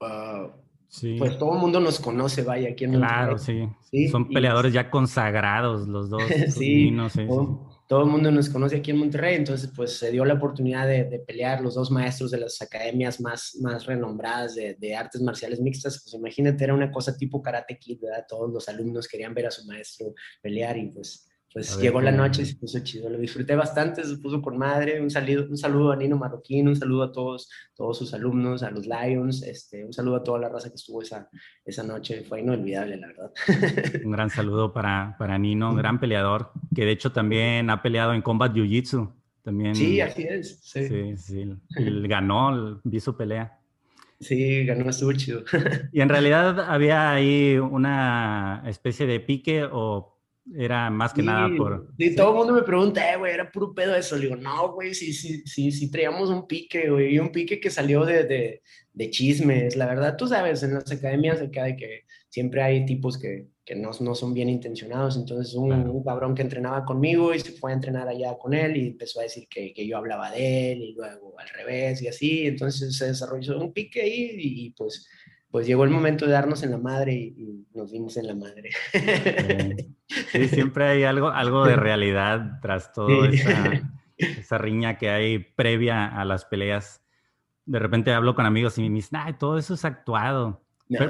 [0.00, 0.50] Uh,
[0.88, 1.16] sí.
[1.18, 3.68] Pues todo el mundo nos conoce, vaya, aquí en Claro, sí.
[3.90, 4.08] sí.
[4.08, 6.22] Son peleadores ya consagrados los dos.
[6.48, 6.90] sí, sí,
[7.90, 11.24] todo el mundo nos conoce aquí en Monterrey, entonces pues se dio la oportunidad de,
[11.26, 16.14] pelear los dos maestros de las academias más, más renombradas de, artes marciales mixtas, pues
[16.14, 18.26] imagínate, era una cosa tipo Karate Kid, ¿verdad?
[18.28, 22.42] Todos los alumnos querían ver a su maestro pelear y pues pues llegó la noche
[22.42, 25.90] y se puso chido, lo disfruté bastante, se puso con madre, un saludo, un saludo
[25.90, 29.92] a Nino Marroquín, un saludo a todos, todos sus alumnos, a los Lions, este, un
[29.92, 31.28] saludo a toda la raza que estuvo esa,
[31.64, 33.32] esa noche, fue inolvidable, la verdad.
[34.04, 38.22] Un gran saludo para, para Nino, gran peleador, que de hecho también ha peleado en
[38.22, 39.12] Combat Jiu-Jitsu.
[39.42, 40.60] También, sí, así es.
[40.62, 41.54] Sí, sí, sí.
[41.76, 43.58] Él ganó, vi su pelea.
[44.20, 45.42] Sí, ganó, estuvo chido.
[45.92, 50.19] y en realidad había ahí una especie de pique o
[50.54, 51.92] era más que nada por...
[51.98, 54.16] Sí, todo el mundo me pregunta, eh, güey, era puro pedo eso.
[54.16, 57.60] Le digo, no, güey, sí, sí, sí, sí, traíamos un pique, güey, y un pique
[57.60, 59.76] que salió de, de, de, chismes.
[59.76, 63.76] La verdad, tú sabes, en las academias acá de que siempre hay tipos que, que
[63.76, 65.16] no, no, son bien intencionados.
[65.16, 68.76] Entonces, un, un, cabrón que entrenaba conmigo y se fue a entrenar allá con él
[68.76, 72.08] y empezó a decir que, que, yo hablaba de él y luego al revés y
[72.08, 72.46] así.
[72.46, 75.06] Entonces, se desarrolló un pique ahí y, y pues
[75.50, 78.70] pues llegó el momento de darnos en la madre y, nos dimos en la madre.
[80.32, 83.28] Sí, siempre hay algo, algo de realidad tras toda
[84.18, 87.00] esa, riña que hay previa a las peleas.
[87.64, 90.62] De repente hablo con amigos y me dicen, ay, todo eso es actuado.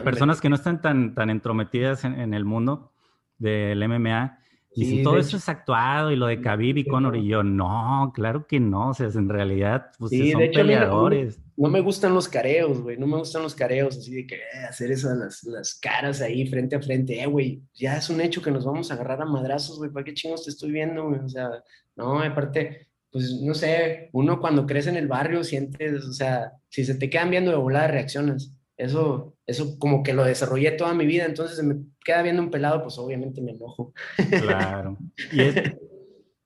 [0.04, 2.92] Personas que no están tan, tan entrometidas en, en el mundo
[3.38, 4.40] del MMA
[4.74, 8.12] y si todo eso es actuado y lo de Khabib y Conor y yo, no,
[8.14, 11.40] claro que no, o sea, en realidad pues, son peleadores.
[11.60, 14.64] No, me gustan los careos, güey, no me gustan los careos, así de que eh,
[14.66, 18.40] hacer esas las, las, caras ahí frente a frente, eh, güey, ya es un hecho
[18.40, 21.20] que nos vamos a agarrar a madrazos, güey, ¿para qué chingos te estoy viendo, güey?
[21.20, 21.50] O sea,
[21.96, 26.84] no, aparte, pues no sé, uno cuando crece en el barrio sientes, o sea, si
[26.84, 28.54] se te quedan viendo de volada reaccionas.
[28.78, 32.50] Eso, eso como que lo desarrollé toda mi vida, entonces se me queda viendo un
[32.50, 33.92] pelado, pues obviamente me enojo.
[34.40, 34.96] Claro.
[35.30, 35.54] Y es,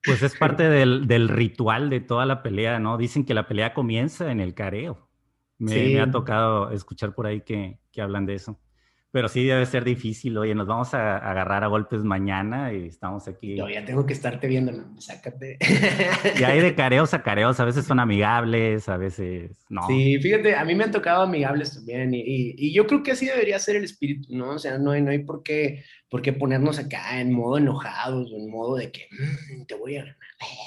[0.04, 2.96] pues es parte del, del, ritual de toda la pelea, ¿no?
[2.96, 5.08] Dicen que la pelea comienza en el careo.
[5.58, 8.58] Me, me ha tocado escuchar por ahí que, que hablan de eso.
[9.14, 10.36] Pero sí debe ser difícil.
[10.38, 13.54] Oye, nos vamos a agarrar a golpes mañana y estamos aquí.
[13.54, 15.00] Yo ya tengo que estarte viendo, ¿no?
[15.00, 15.56] sácate.
[16.36, 17.60] Y hay de careos a careos.
[17.60, 19.86] A veces son amigables, a veces no.
[19.86, 22.12] Sí, fíjate, a mí me han tocado amigables también.
[22.12, 24.50] Y, y, yo creo que así debería ser el espíritu, ¿no?
[24.50, 28.32] O sea, no hay, no hay por, qué, por qué ponernos acá en modo enojados
[28.32, 30.16] o en modo de que mm, te voy a ganar.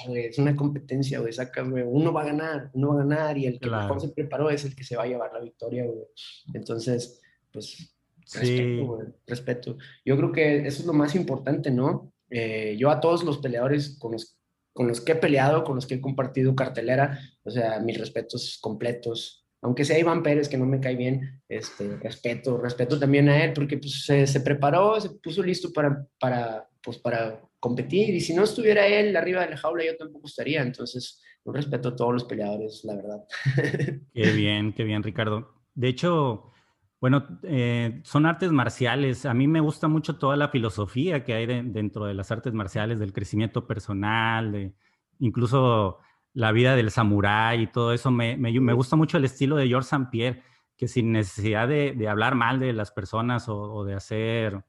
[0.08, 1.34] Eh, es una competencia, güey.
[1.34, 4.48] Saca, Uno va a ganar, uno va a ganar y el que mejor se preparó
[4.48, 6.06] es el que se va a llevar la victoria, güey.
[6.54, 7.20] Entonces,
[7.52, 7.97] pues
[8.34, 9.78] Respeto, respeto.
[10.04, 12.12] Yo creo que eso es lo más importante, ¿no?
[12.30, 14.38] Eh, yo a todos los peleadores con los,
[14.72, 18.58] con los que he peleado, con los que he compartido cartelera, o sea, mis respetos
[18.60, 19.46] completos.
[19.60, 23.52] Aunque sea Iván Pérez, que no me cae bien, este, respeto, respeto también a él,
[23.54, 28.34] porque pues, se, se preparó, se puso listo para, para, pues, para competir, y si
[28.34, 30.62] no estuviera él arriba de la jaula, yo tampoco estaría.
[30.62, 33.24] Entonces, un respeto a todos los peleadores, la verdad.
[34.14, 35.54] Qué bien, qué bien, Ricardo.
[35.74, 36.52] De hecho,
[37.00, 39.24] bueno, eh, son artes marciales.
[39.24, 42.98] A mí me gusta mucho toda la filosofía que hay dentro de las artes marciales,
[42.98, 44.74] del crecimiento personal, de
[45.20, 45.98] incluso
[46.34, 48.10] la vida del samurái y todo eso.
[48.10, 50.08] Me, gusta mucho el estilo de George St.
[50.10, 50.42] Pierre,
[50.76, 54.64] que sin necesidad de, hablar mal de las personas o, de hacer,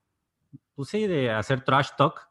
[0.76, 2.30] pues sí, de hacer trash talk,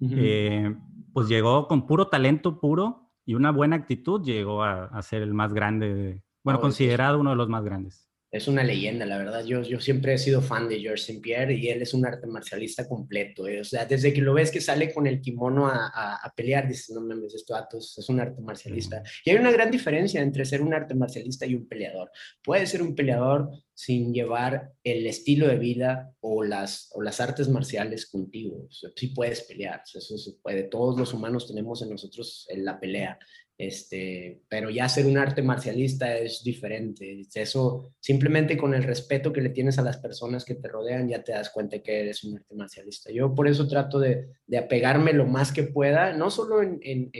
[0.00, 0.76] eh,
[1.12, 5.52] pues llegó con puro talento puro y una buena actitud, llegó a, ser el más
[5.52, 9.44] grande, bueno, considerado uno de los más grandes es una leyenda, la verdad.
[9.44, 11.20] Yo, yo siempre he sido fan de George St.
[11.20, 13.48] Pierre y él es un arte marcialista completo.
[13.48, 13.60] Eh.
[13.60, 16.90] O sea, desde que lo ves que sale con el kimono a, a, pelear, dices,
[16.90, 19.02] no mames, esto es un arte marcialista.
[19.24, 22.10] Y hay una gran diferencia entre ser un arte marcialista y un peleador.
[22.42, 27.48] Puede ser un peleador sin llevar el estilo de vida o las, o las artes
[27.48, 28.66] marciales contigo.
[28.68, 30.64] O sea, sí puedes pelear, eso se puede.
[30.64, 33.18] Todos los humanos tenemos en nosotros la pelea.
[33.60, 37.26] Este, pero ya ser un arte marcialista es diferente.
[37.34, 41.22] Eso simplemente con el respeto que le tienes a las personas que te rodean ya
[41.22, 43.12] te das cuenta que eres un arte marcialista.
[43.12, 47.10] Yo por eso trato de, de apegarme lo más que pueda, no solo en, en,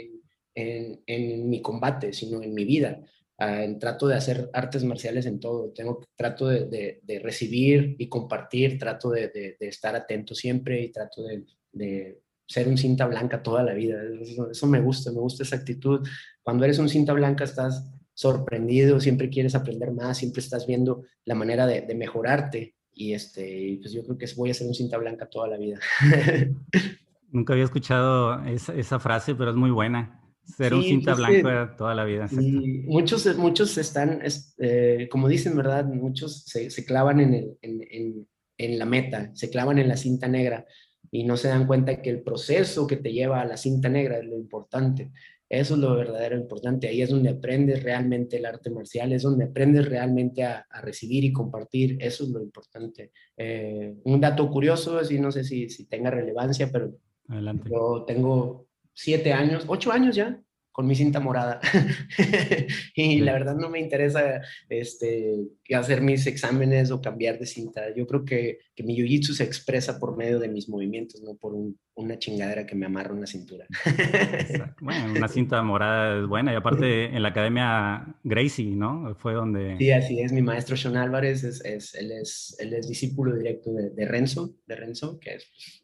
[0.55, 3.03] en, en mi combate, sino en mi vida.
[3.37, 5.75] Ah, trato de hacer artes marciales en todo.
[5.75, 11.23] Tengo, trato de, de, recibir y compartir, trato de, de, estar atento siempre y trato
[11.23, 12.19] de,
[12.51, 14.03] ser un cinta blanca toda la vida.
[14.51, 16.07] Eso, me gusta, me gusta esa actitud.
[16.43, 21.37] Cuando eres un cinta blanca estás sorprendido, siempre quieres aprender más, siempre estás viendo la
[21.37, 22.75] manera de, mejorarte.
[22.93, 25.79] Y este, pues yo creo que voy a ser un cinta blanca toda la vida.
[27.31, 30.21] Nunca había escuchado esa, esa frase, pero es muy buena.
[30.43, 32.27] Ser un cinta blanca toda la vida.
[32.33, 34.23] Y muchos, muchos están,
[34.59, 35.85] eh, como dicen, ¿verdad?
[35.85, 39.97] Muchos se, se clavan en, el, en, en, en, la meta, se clavan en la
[39.97, 40.67] cinta negra
[41.11, 44.19] y no se dan cuenta que el proceso que te lleva a la cinta negra
[44.19, 45.11] es lo importante.
[45.49, 46.87] Eso es lo verdadero importante.
[46.87, 51.33] Ahí es donde aprendes realmente el arte marcial, es donde aprendes realmente a, recibir y
[51.33, 51.99] compartir.
[52.01, 53.11] Eso es lo importante.
[53.37, 56.95] Eh, un dato curioso, así no sé si, si tenga relevancia, pero
[57.27, 57.69] Adelante.
[57.69, 60.41] yo tengo siete años, ocho años ya,
[60.73, 61.61] con mi cinta morada.
[62.95, 65.37] y la verdad no me interesa este,
[65.75, 67.95] hacer mis exámenes o cambiar de cinta.
[67.95, 71.55] Yo creo que, que mi jiu-jitsu se expresa por medio de mis movimientos, no por
[71.95, 73.67] una chingadera que me amarra en la cintura.
[74.81, 76.53] bueno, una cinta morada es buena.
[76.53, 79.15] Y aparte en la academia Gracie, ¿no?
[79.17, 79.77] Fue donde...
[79.79, 80.33] Sí, así es.
[80.33, 84.55] Mi maestro Sean Álvarez, es, es, él, es, él es discípulo directo de, de Renzo,
[84.67, 85.81] de Renzo, que es pues,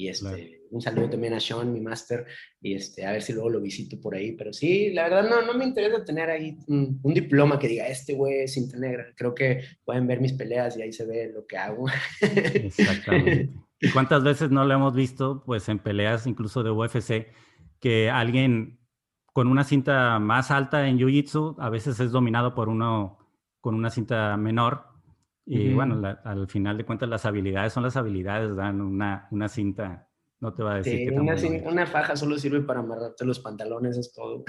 [0.00, 2.24] y este, un saludo también a Sean, mi máster,
[2.58, 4.32] y este, a ver si luego lo visito por ahí.
[4.32, 8.14] Pero sí, la verdad no, no me interesa tener ahí un, diploma que diga, este
[8.14, 9.12] güey es cinta negra.
[9.14, 11.84] Creo que pueden ver mis peleas y ahí se ve lo que hago.
[12.22, 13.50] Exactamente.
[13.78, 17.26] ¿Y cuántas veces no lo hemos visto, pues en peleas incluso de UFC,
[17.78, 18.80] que alguien
[19.34, 23.18] con una cinta más alta en Jiu-Jitsu a veces es dominado por uno
[23.60, 24.89] con una cinta menor
[25.52, 30.08] y bueno, al final de cuentas las habilidades son las habilidades, dan una, una cinta,
[30.38, 31.34] no te va a decir que una,
[31.64, 34.44] una faja solo sirve para amarrarte los pantalones, es todo.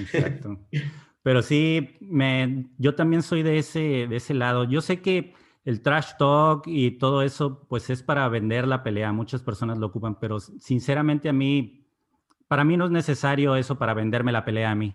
[0.00, 0.60] Exacto.
[1.22, 4.64] Pero sí, me, yo también soy de ese, de ese lado.
[4.64, 5.34] Yo sé que
[5.64, 9.12] el trash talk y todo eso, pues es para vender la pelea.
[9.12, 11.84] Muchas personas lo ocupan, pero sinceramente a mí,
[12.46, 14.94] para mí no es necesario eso para venderme la pelea a mí.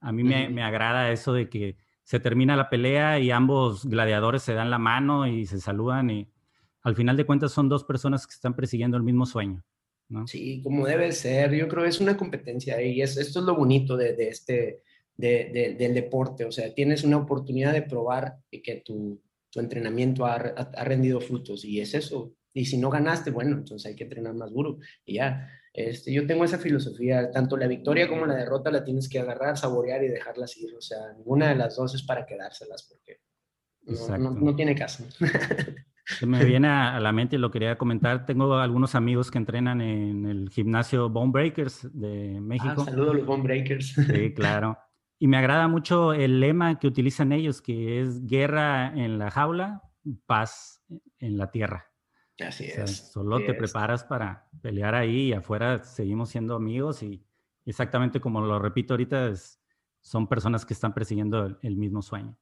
[0.00, 1.78] A mí me, me agrada eso de que
[2.10, 6.26] se termina la pelea y ambos gladiadores se dan la mano y se saludan y
[6.82, 9.62] al final de cuentas son dos personas que están persiguiendo el mismo sueño.
[10.08, 10.26] ¿no?
[10.26, 11.54] Sí, como debe ser.
[11.54, 14.82] Yo creo que es una competencia y es, esto es lo bonito de, este,
[15.16, 16.44] de, del deporte.
[16.46, 21.64] O sea, tienes una oportunidad de probar que tu, tu entrenamiento ha, ha, rendido frutos
[21.64, 22.34] y es eso.
[22.52, 25.48] Y si no ganaste, bueno, entonces hay que entrenar más duro y ya.
[25.72, 29.56] Este, yo tengo esa filosofía, tanto la victoria como la derrota la tienes que agarrar,
[29.56, 30.74] saborear y dejarlas ir.
[30.74, 33.20] O sea, ninguna de las dos es para quedárselas porque
[34.18, 35.04] no, no, tiene caso.
[36.26, 38.26] Me viene a la mente y lo quería comentar.
[38.26, 42.82] Tengo algunos amigos que entrenan en el gimnasio Bone Breakers de ah, México.
[42.82, 43.94] Ah, saludos a los Bone Breakers.
[43.94, 44.76] Sí, claro.
[45.20, 49.82] Y me agrada mucho el lema que utilizan ellos, que es guerra en la jaula,
[50.26, 50.82] paz
[51.18, 51.89] en la tierra.
[52.46, 53.10] Así es.
[53.12, 57.22] Solo te preparas para pelear ahí y afuera seguimos siendo amigos y
[57.66, 59.32] exactamente como lo repito ahorita,
[60.00, 62.36] son personas que están persiguiendo el, mismo sueño.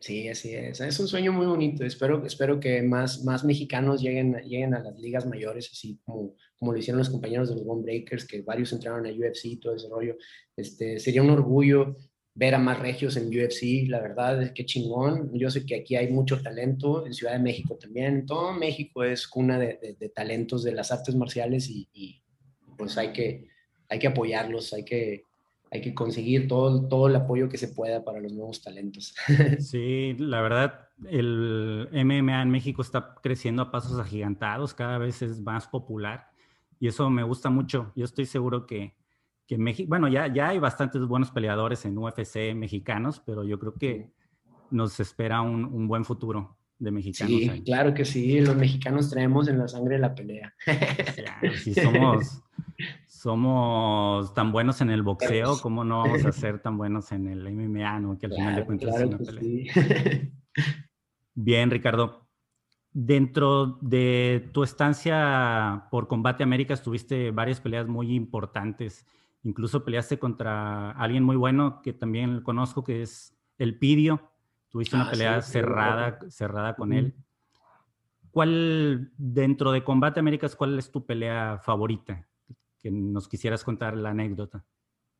[0.00, 0.80] Sí, así es.
[0.80, 1.84] Es un sueño muy bonito.
[1.84, 6.72] Espero, espero que más, más mexicanos lleguen, lleguen a las ligas mayores, así como, como
[6.72, 9.74] lo hicieron los compañeros de los One Breakers, que varios entraron a UFC y todo
[9.74, 10.16] ese rollo.
[10.56, 11.96] Este, sería un orgullo
[12.38, 15.36] ver a más regios en UFC, la verdad es que chingón.
[15.36, 18.26] Yo sé que aquí hay mucho talento, en Ciudad de México también.
[18.26, 22.22] Todo México es cuna de, talentos de las artes marciales y, y,
[22.76, 23.48] pues hay que,
[23.88, 25.24] hay que apoyarlos, hay que,
[25.72, 29.16] hay que conseguir todo, todo el apoyo que se pueda para los nuevos talentos.
[29.58, 35.40] Sí, la verdad, el MMA en México está creciendo a pasos agigantados, cada vez es
[35.40, 36.30] más popular
[36.78, 37.92] y eso me gusta mucho.
[37.96, 38.94] Yo estoy seguro que,
[39.48, 43.74] que México, bueno, ya, ya hay bastantes buenos peleadores en UFC mexicanos, pero yo creo
[43.74, 44.12] que
[44.70, 47.32] nos espera un, un buen futuro de mexicanos.
[47.34, 50.54] Sí, claro que sí, los mexicanos traemos en la sangre la pelea.
[51.64, 52.42] Sí, somos,
[53.06, 57.50] somos tan buenos en el boxeo, ¿cómo no vamos a ser tan buenos en el
[57.50, 58.18] MMA, no?
[58.18, 59.72] Que al final de cuentas es una pelea.
[61.34, 62.26] Bien, Ricardo.
[62.92, 69.06] Dentro de tu estancia por Combate América tuviste varias peleas muy importantes.
[69.42, 74.30] Incluso peleaste contra alguien muy bueno que también conozco, que es El Pidio.
[74.68, 77.14] Tuviste una ah, pelea cerrada, cerrada con él.
[78.30, 82.28] ¿Cuál, dentro de Combate Américas, cuál es tu pelea favorita?
[82.78, 84.64] que nos quisieras contar la anécdota.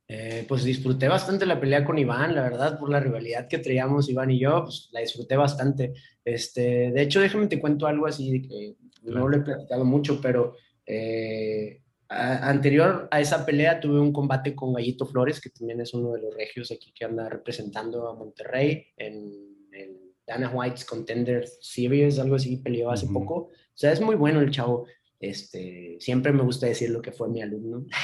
[0.06, 4.08] Eh, pues disfruté bastante la pelea con Iván, la verdad, por la rivalidad que traíamos
[4.08, 5.92] Iván y yo, pues la disfruté bastante.
[6.24, 10.54] Este, de hecho, déjame te cuento algo así, que no lo he platicado mucho, pero
[10.86, 16.12] eh, anterior a esa pelea tuve un combate con Gallito Flores, que también es uno
[16.12, 19.32] de los regios aquí que anda representando a Monterrey en
[19.72, 23.34] el Dana White's Contender Series, algo así, peleó hace poco.
[23.34, 24.86] O sea, es muy bueno el chavo.
[25.20, 27.86] Este, siempre me gusta decir lo que fue mi alumno.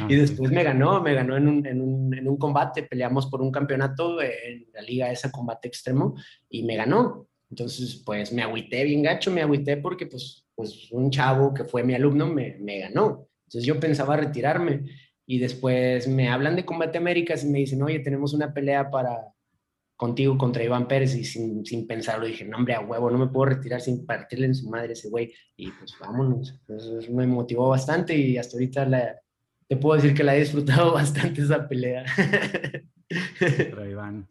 [0.00, 3.26] Ah, y después me ganó, me ganó en un, en, un, en un, combate, peleamos
[3.26, 6.14] por un campeonato en la liga esa combate extremo
[6.48, 7.28] y me ganó.
[7.50, 11.82] Entonces, pues me agüité bien gacho, me agüité porque pues, pues un chavo que fue
[11.82, 13.28] mi alumno me, me ganó.
[13.52, 14.84] Entonces yo pensaba retirarme
[15.26, 19.32] y después me hablan de Combate Américas y me dicen, oye, tenemos una pelea para,
[19.94, 23.28] contigo contra Iván Pérez y sin, sin pensarlo dije, no hombre, a huevo, no me
[23.28, 25.32] puedo retirar sin partirle en su madre ese güey.
[25.56, 26.60] Y pues vámonos.
[27.10, 29.20] Me motivó bastante y hasta ahorita la,
[29.68, 32.04] te puedo decir que la he disfrutado bastante esa pelea.
[33.90, 34.28] Iván.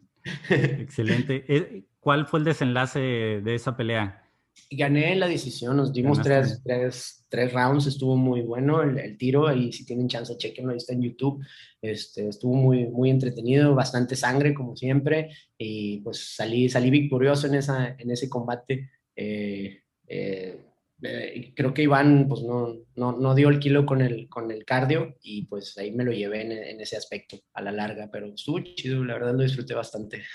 [0.50, 1.44] Excelente.
[1.48, 4.21] Eh, ¿Cuál fue el desenlace de esa pelea?
[4.70, 9.70] Gané la decisión, nos dimos tres, tres, tres, rounds, estuvo muy bueno el, tiro, ahí
[9.72, 11.44] si tienen chance, chequenlo, ahí está en YouTube,
[11.82, 17.56] este, estuvo muy, muy entretenido, bastante sangre como siempre, y pues salí, salí victorioso en,
[17.56, 18.90] esa, en ese combate.
[19.14, 20.58] Eh, eh,
[21.02, 24.64] eh, creo que Iván pues no, no, no, dio el kilo con el, con el
[24.64, 28.26] cardio y pues ahí me lo llevé en, en ese aspecto a la larga, pero
[28.26, 30.22] estuvo chido, la verdad lo disfruté bastante.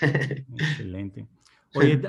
[0.58, 1.26] Excelente.
[1.74, 2.00] Oye,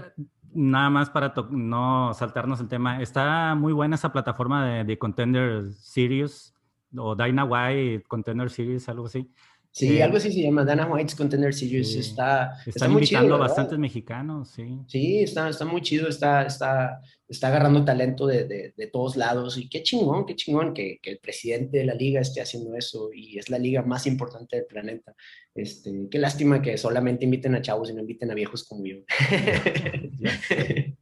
[0.54, 6.56] nada más para no saltarnos el tema, está muy buena esa plataforma de, Contender Series
[6.96, 9.32] o Dyna White Contender Series, algo así.
[9.72, 11.96] Sí, algo así se llama, Dana White's Contender Series.
[11.96, 14.80] está, está muy invitando a bastantes mexicanos, sí.
[14.88, 19.58] Sí, está, está muy chido, está, está, está agarrando talento de, de, de todos lados.
[19.58, 23.12] Y qué chingón, qué chingón que, que, el presidente de la liga esté haciendo eso.
[23.14, 25.14] Y es la liga más importante del planeta.
[25.54, 28.98] Este, qué lástima que solamente inviten a chavos y no inviten a viejos como yo.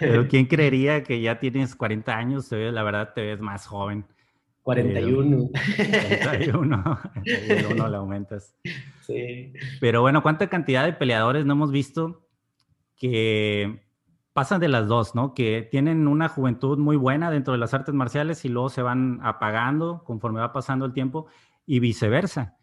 [0.00, 2.50] Pero ¿quién creería que ya tienes 40 años?
[2.50, 4.06] La verdad, te ves más joven.
[4.68, 5.48] 41.
[6.18, 7.00] 41.
[7.24, 8.54] 41 le aumentas.
[9.08, 9.54] Sí.
[9.80, 12.26] Pero bueno, ¿cuánta cantidad de peleadores no hemos visto
[12.94, 13.86] que
[14.34, 15.32] pasan de las dos, ¿no?
[15.32, 19.20] Que tienen una juventud muy buena dentro de las artes marciales y luego se van
[19.22, 21.28] apagando conforme va pasando el tiempo
[21.64, 22.58] y viceversa,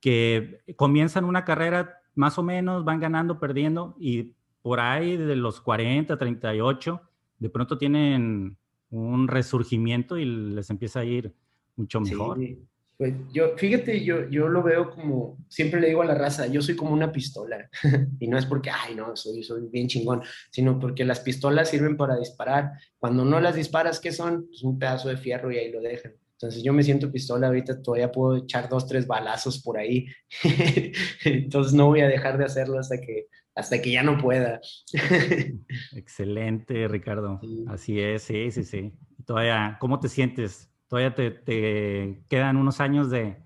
[0.00, 5.60] que comienzan una carrera más o menos, van ganando, perdiendo y por ahí de los
[5.60, 7.02] 40, 38,
[7.40, 8.56] de pronto tienen
[8.88, 11.34] un resurgimiento y les empieza a ir
[11.80, 12.38] mucho mejor.
[13.00, 16.60] Pues yo, fíjate, yo, yo lo veo como, siempre le digo a la raza, yo
[16.60, 17.70] soy como una pistola.
[18.20, 21.96] y no es porque, ay, no, soy, soy bien chingón, sino porque las pistolas sirven
[21.96, 22.72] para disparar.
[22.98, 24.46] Cuando no las disparas, ¿qué son?
[24.48, 26.12] Pues un pedazo de fierro y ahí lo dejan.
[26.32, 30.06] Entonces yo me siento pistola, ahorita todavía puedo echar dos, tres balazos por ahí.
[31.24, 34.60] Entonces no voy a dejar de hacerlo hasta que, hasta que ya no pueda.
[35.96, 37.40] Excelente, Ricardo.
[37.66, 38.92] Así es, sí, sí, sí.
[39.26, 43.36] Todavía, ¿cómo te sientes ¿Todavía te, quedan unos años de,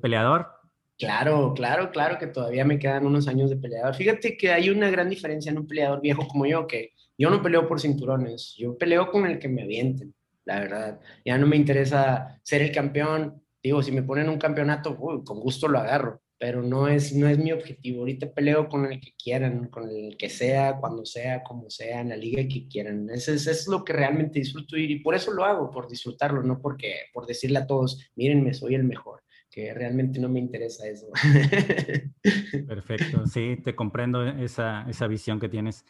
[0.00, 0.48] peleador?
[0.96, 3.94] Claro, claro, claro que todavía me quedan unos años de peleador.
[3.94, 7.42] Fíjate que hay una gran diferencia en un peleador viejo como yo, que yo no
[7.42, 10.14] peleo por cinturones, yo peleo con el que me avienten,
[10.46, 11.00] la verdad.
[11.26, 13.42] Ya no me interesa ser el campeón.
[13.62, 16.22] Digo, si me ponen un campeonato, con gusto lo agarro.
[16.38, 18.00] Pero no es, no es mi objetivo.
[18.00, 22.10] Ahorita peleo con el que quieran, con el que sea, cuando sea, como sea, en
[22.10, 23.08] la liga que quieran.
[23.10, 26.42] Eso es, es lo que realmente disfruto ir y por eso lo hago, por disfrutarlo,
[26.42, 30.86] no porque, por decirle a todos, mírenme, soy el mejor, que realmente no me interesa
[30.86, 31.06] eso.
[32.66, 35.84] Perfecto, sí, te comprendo esa, esa visión que tienes.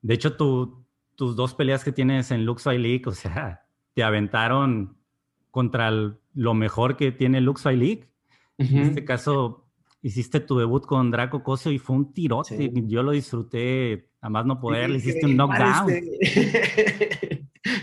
[0.00, 0.84] De hecho, tu,
[1.16, 4.96] tus dos peleas que tienes en Lux League, o sea, te aventaron
[5.50, 5.90] contra
[6.34, 8.08] lo mejor que tiene Lux League.
[8.58, 9.61] En este caso,
[10.02, 12.70] hiciste tu debut con Draco Cosio y fue un tirote.
[12.86, 15.90] Yo lo disfruté a más no poder, le hiciste un knockdown.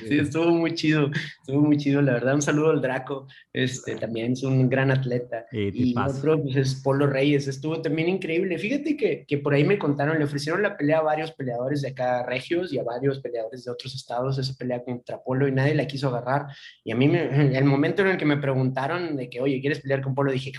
[0.09, 1.09] Sí, estuvo muy chido,
[1.39, 2.35] estuvo muy chido, la verdad.
[2.35, 5.45] Un saludo al Draco, este, también es un gran atleta.
[5.51, 8.57] y otro pues, es Polo Reyes, estuvo también increíble.
[8.57, 11.89] Fíjate que, que, por ahí me contaron, le ofrecieron la pelea a varios peleadores de
[11.89, 15.75] acá, regios, y a varios peleadores de otros estados, esa pelea contra Polo, y nadie
[15.75, 16.47] la quiso agarrar.
[16.83, 19.79] Y a mí, me, el momento en el que me preguntaron de que, oye, ¿quieres
[19.79, 20.31] pelear con Polo?
[20.31, 20.51] Dije,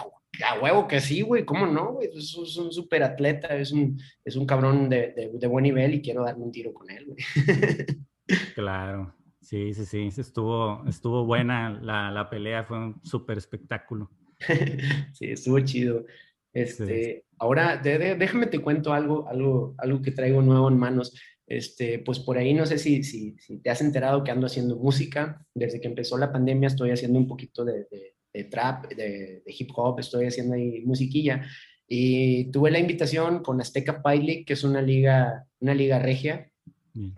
[0.45, 2.09] a huevo que sí, güey, ¿cómo no, güey?
[2.14, 6.03] Es, un súper atleta, es un, es un cabrón de, de, de, buen nivel y
[6.03, 7.18] quiero darme un tiro con él, güey.
[8.55, 14.09] Claro, sí, sí, sí, estuvo, estuvo buena la, la pelea, fue un súper espectáculo.
[15.12, 16.07] sí, estuvo chido.
[16.53, 21.14] Este, Ahora, déjame te cuento algo, algo, algo que traigo nuevo en manos.
[21.47, 24.76] Este, pues por ahí no sé si, si, si te has enterado que ando haciendo
[24.76, 25.43] música.
[25.55, 28.14] Desde que empezó la pandemia estoy haciendo un poquito de, de
[28.51, 31.43] trap, de, hip hop, estoy haciendo ahí musiquilla.
[31.87, 36.51] Y tuve la invitación con Azteca League, que es una liga, una liga regia,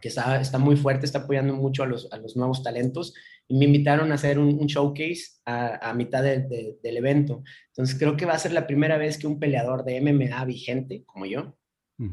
[0.00, 3.14] que está, está muy fuerte, está apoyando mucho a los, a los nuevos talentos.
[3.48, 7.42] Y me invitaron a hacer un, showcase a, a mitad del evento.
[7.68, 11.04] Entonces creo que va a ser la primera vez que un peleador de MMA vigente,
[11.04, 11.54] como yo,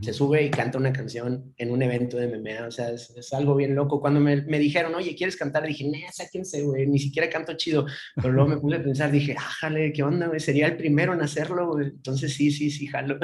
[0.02, 3.56] se sube y canta una canción en un evento de MMA, o sea, es, algo
[3.56, 4.00] bien loco.
[4.00, 5.66] Cuando me, me, dijeron, oye, ¿quieres cantar?
[5.66, 7.86] Dije, no, sáquense, güey, ni siquiera canto chido.
[8.16, 10.40] Pero luego me puse a pensar, dije, ájale, ¿qué onda, güey?
[10.40, 11.88] Sería el primero en hacerlo, güey.
[11.88, 13.18] Entonces, sí, sí, sí, jalo.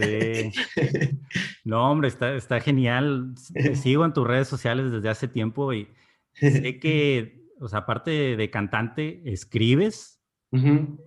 [0.00, 0.50] Sí.
[1.64, 3.34] No, hombre, está, está genial.
[3.54, 5.86] Te sigo en tus redes sociales desde hace tiempo y
[6.32, 10.20] sé que, o sea, aparte de cantante, escribes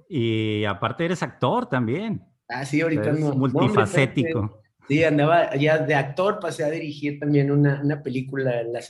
[0.10, 2.24] y aparte eres actor también.
[2.48, 3.34] Ah, sí, ahorita no.
[3.34, 4.62] Multifacético.
[4.88, 8.82] Sí, andaba ya de actor, pasé a dirigir también una, una película la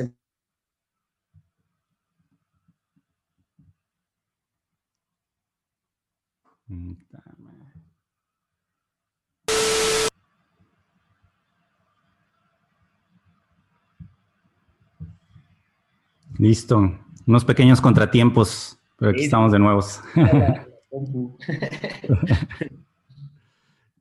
[16.37, 16.99] Listo.
[17.25, 20.01] Unos pequeños contratiempos, pero aquí estamos de nuevos.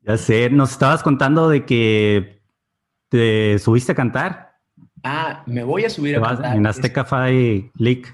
[0.06, 2.42] Ya sé, nos estabas contando de que
[3.08, 4.52] te subiste a cantar.
[5.02, 6.56] Ah, me voy a subir a cantar.
[6.56, 8.04] En Azteca Fight League.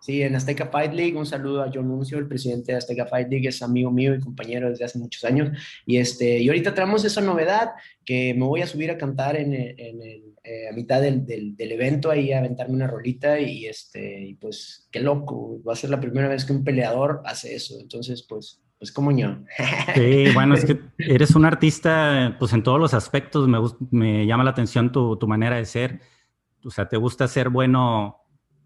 [0.00, 1.16] Sí, en Azteca Fight League.
[1.16, 4.20] Un saludo a John Nuncio, el presidente de Azteca Fight League, es amigo mío y
[4.20, 5.56] compañero desde hace muchos años.
[5.86, 7.70] Y, este, y ahorita traemos esa novedad
[8.04, 10.00] que me voy a subir a cantar en, en,
[10.42, 14.34] eh, a mitad del, del, del, evento, ahí a aventarme una rolita y, este, y
[14.34, 17.78] pues qué loco, va a ser la primera vez que un peleador hace eso.
[17.80, 19.36] Entonces, pues pues como yo.
[19.94, 23.58] Sí, bueno, es que eres un artista, pues en todos los aspectos, me,
[23.90, 26.00] me llama la atención tu, tu, manera de ser.
[26.64, 28.22] O sea, te gusta ser bueno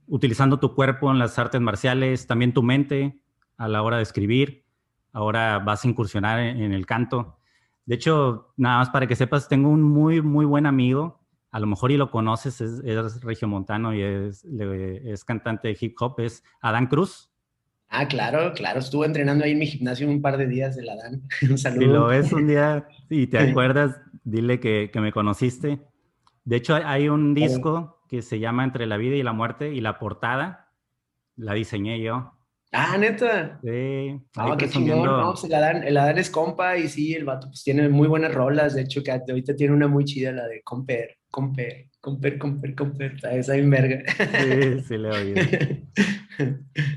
[0.06, 3.22] utilizando tu cuerpo en las artes marciales, también tu mente
[3.56, 4.66] a la hora de escribir.
[5.12, 7.38] Ahora vas a incursionar en, el canto.
[7.86, 11.20] De hecho, nada más para que sepas, tengo un muy, muy buen amigo.
[11.50, 15.96] A lo mejor y lo conoces, es, es regiomontano y es, es cantante de hip
[16.00, 17.31] hop, es Adán Cruz.
[17.94, 20.96] Ah, claro, claro, estuve entrenando ahí en mi gimnasio un par de días de la
[20.96, 21.22] Dan.
[21.50, 21.80] un saludo.
[21.80, 25.78] Si lo ves un día y te acuerdas, dile que, que, me conociste.
[26.44, 29.82] De hecho, hay un disco que se llama Entre la vida y la muerte y
[29.82, 30.70] la portada
[31.36, 32.32] la diseñé yo.
[32.72, 33.60] Ah, neta.
[33.62, 34.18] Sí.
[34.36, 35.04] Ah, qué chingón.
[35.04, 38.08] No, pues el Adán, el Adán es compa y sí, el vato pues tiene muy
[38.08, 38.74] buenas rolas.
[38.74, 43.16] De hecho, que ahorita tiene una muy chida, la de Comper, Comper, Comper, Comper, Comper.
[43.32, 44.02] Esa bien verga.
[44.16, 45.34] Sí, sí le oí.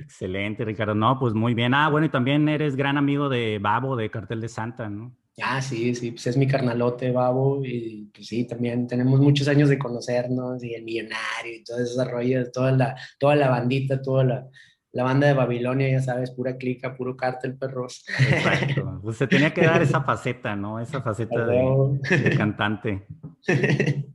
[0.02, 0.94] Excelente, Ricardo.
[0.94, 1.74] No, pues muy bien.
[1.74, 5.16] Ah, bueno, y también eres gran amigo de Babo, de Cartel de Santa, ¿no?
[5.42, 9.68] Ah, sí, sí, pues es mi carnalote, Babo, y pues sí, también tenemos muchos años
[9.68, 14.24] de conocernos, y el millonario, y todas esas rollas, toda la, toda la bandita, toda
[14.24, 14.48] la,
[14.94, 18.06] la banda de Babilonia, ya sabes, pura clica, puro cártel, perros.
[18.18, 19.02] Exacto.
[19.04, 20.80] Pues se tenía que dar esa faceta, ¿no?
[20.80, 23.06] Esa faceta de, de, cantante.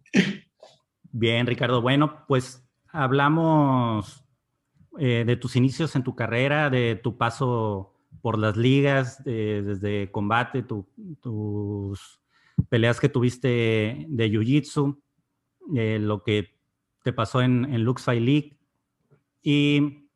[1.12, 1.82] Bien, Ricardo.
[1.82, 4.24] Bueno, pues hablamos
[4.98, 10.62] eh, de tus inicios en tu carrera, de tu paso por las ligas, desde combate,
[10.62, 12.20] tus
[12.68, 15.00] peleas que tuviste de Jiu-Jitsu,
[15.74, 16.58] eh, lo que
[17.02, 18.58] te pasó en, en Lux Fight League.
[19.42, 20.10] Y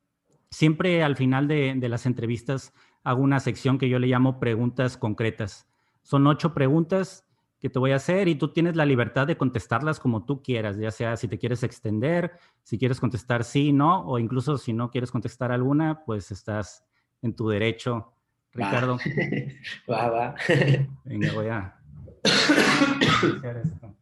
[0.50, 2.72] siempre al final de, las entrevistas
[3.02, 5.68] hago una sección que yo le llamo preguntas concretas.
[6.02, 7.23] Son ocho preguntas
[7.64, 10.76] que te voy a hacer y tú tienes la libertad de contestarlas como tú quieras,
[10.76, 14.90] ya sea si te quieres extender, si quieres contestar sí, no, o incluso si no
[14.90, 16.84] quieres contestar alguna, pues estás
[17.22, 18.12] en tu derecho,
[18.52, 18.98] Ricardo.
[19.90, 20.34] Va, va.
[21.04, 21.74] Venga, voy a
[22.22, 23.94] hacer esto.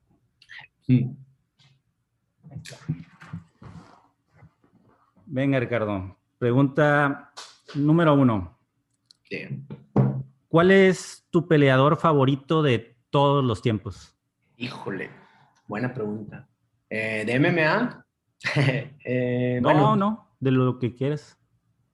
[5.26, 6.16] Venga, Ricardo.
[6.36, 7.32] Pregunta
[7.76, 8.58] número uno.
[9.30, 9.64] Bien.
[10.48, 14.16] ¿Cuál es tu peleador favorito de todos los tiempos?
[14.56, 15.10] Híjole,
[15.68, 16.48] buena pregunta.
[16.90, 18.04] Eh, ¿De MMA?
[19.04, 21.36] Eh, no, bueno, no, de lo que quieres.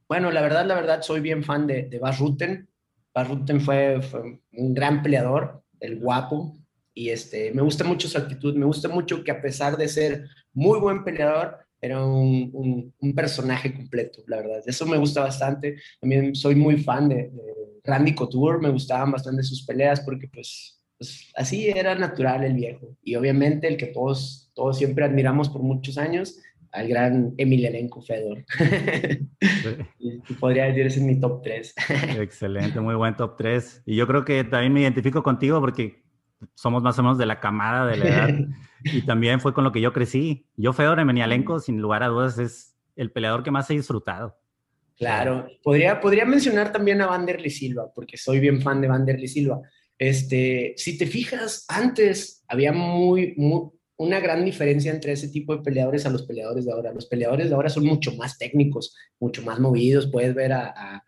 [0.09, 2.69] Bueno, la verdad, la verdad, soy bien fan de, de Bas Rutten.
[3.15, 6.57] Bas Rutten fue, fue un gran peleador, el guapo,
[6.95, 10.29] y este, me gusta mucho su actitud, me gusta mucho que a pesar de ser
[10.53, 14.63] muy buen peleador, era un, un, un personaje completo, la verdad.
[14.67, 15.77] Eso me gusta bastante.
[16.01, 20.78] También soy muy fan de, de Randy Couture, me gustaban bastante sus peleas porque pues,
[20.99, 22.97] pues así era natural el viejo.
[23.03, 26.41] Y obviamente el que todos, todos siempre admiramos por muchos años,
[26.73, 28.45] al gran Emelianenko Fedor.
[29.99, 31.75] y podría decir ese es mi top 3.
[32.19, 33.85] Excelente, muy buen top 3.
[33.87, 36.03] Y yo creo que también me identifico contigo porque
[36.55, 38.31] somos más o menos de la camada de la edad.
[38.85, 40.47] y también fue con lo que yo crecí.
[40.57, 44.37] Yo, Fedor Emelianenko, sin lugar a dudas, es el peleador que más he disfrutado.
[44.97, 49.61] Claro, podría, podría mencionar también a Vanderlei Silva, porque soy bien fan de Vanderlei Silva.
[49.99, 53.35] Este, si te fijas, antes había muy,
[53.97, 56.93] una gran diferencia entre ese tipo de peleadores a los peleadores de ahora.
[56.93, 60.09] Los peleadores de ahora son mucho más técnicos, mucho más movidos.
[60.11, 61.03] Puedes ver a,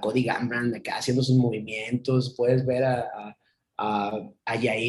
[0.00, 3.36] Cody Gambran acá haciendo sus movimientos, puedes ver a,
[3.76, 4.22] a,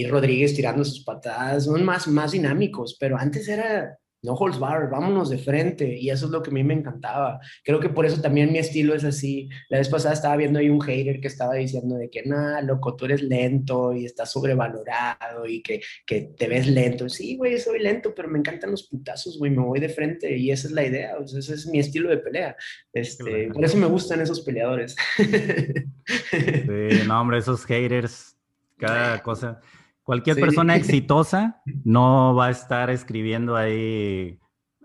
[0.07, 5.29] Rodríguez tirando sus patadas, son más, más dinámicos, pero antes era no holds bar, vámonos
[5.29, 7.39] de frente, y eso es lo que a mí me encantaba.
[7.63, 9.49] Creo que por eso también mi estilo es así.
[9.69, 12.95] La vez pasada estaba viendo ahí un hater que estaba diciendo de que, nada, loco,
[12.95, 17.07] tú eres lento y estás sobrevalorado y que, que te ves lento.
[17.09, 20.51] Sí, güey, soy lento, pero me encantan los putazos, güey, me voy de frente y
[20.51, 22.55] esa es la idea, o sea, ese es mi estilo de pelea.
[22.93, 23.49] Este.
[23.53, 24.95] Por eso me gustan esos peleadores.
[25.17, 28.37] Sí, no, hombre, esos haters,
[28.77, 29.61] cada cosa.
[30.09, 30.41] Cualquier Sí.
[30.41, 34.39] persona exitosa no va a estar escribiendo ahí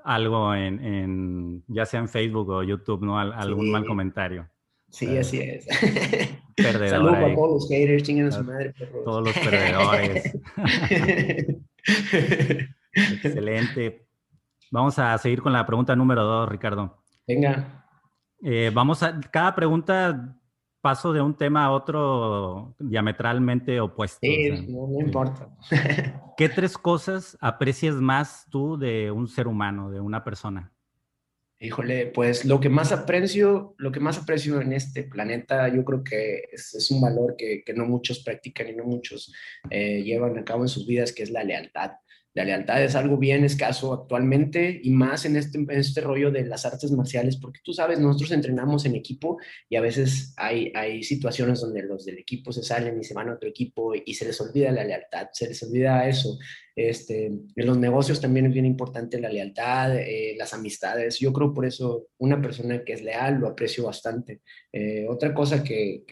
[0.05, 3.18] algo en, en- ya sea en Facebook o YouTube, ¿no?
[3.18, 3.70] Al- algún Sí.
[3.70, 4.47] mal comentario.
[4.91, 5.64] Sí, así es.
[6.91, 9.03] Saludos a todos los haters, chinguen a su madre, perros.
[9.03, 10.39] Todos los perdedores.
[12.93, 14.07] Excelente.
[14.70, 17.03] Vamos a seguir con la pregunta número dos, Ricardo.
[17.27, 17.87] Venga,
[18.43, 20.37] Eh, vamos a, cada pregunta
[20.85, 24.18] paso de un tema a otro diametralmente opuesto.
[24.20, 25.49] sí, o sea, no, no importa.
[26.37, 30.74] ¿Qué tres cosas aprecias más tú de un ser humano, de una persona?
[31.59, 36.05] Híjole, pues lo que más aprecio, lo que más aprecio en este planeta, yo creo
[36.05, 39.32] que es, es un valor que, que no muchos practican y no muchos
[39.70, 41.93] eh, llevan a cabo en sus vidas, que es la lealtad.
[42.35, 46.45] La lealtad es algo bien escaso actualmente y más en este, en este rollo de
[46.45, 51.05] las artes marciales, porque tú sabes, nosotros entrenamos en equipo y a veces hay, hay
[51.05, 54.24] situaciones donde los del equipo se salen y se van a otro equipo y se
[54.24, 56.37] les olvida la lealtad, se les olvida eso.
[56.76, 61.18] Este, en los negocios también es bien importante la lealtad, eh, las amistades.
[61.20, 64.43] Yo creo por eso una persona que es leal lo aprecio bastante.
[64.72, 66.03] Eh, otra cosa que,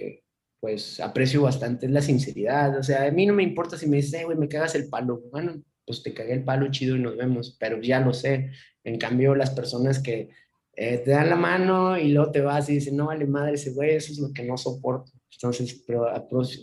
[0.60, 2.78] pues aprecio bastante es la sinceridad.
[2.78, 4.88] O sea, a mí no me importa si me dices, "Eh, güey, me cagas el
[4.88, 5.20] palo.
[5.32, 8.50] Bueno, pues te cagué el palo chido y nos vemos, pero ya lo sé.
[8.84, 10.30] En cambio, las personas que
[10.74, 13.70] eh, te dan la mano y luego te vas y dicen, no vale madre ese
[13.72, 15.12] güey, eso es lo que no soporto.
[15.32, 15.84] Entonces,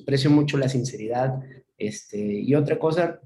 [0.02, 1.36] aprecio mucho la sinceridad.
[1.78, 3.20] Este, y otra cosa,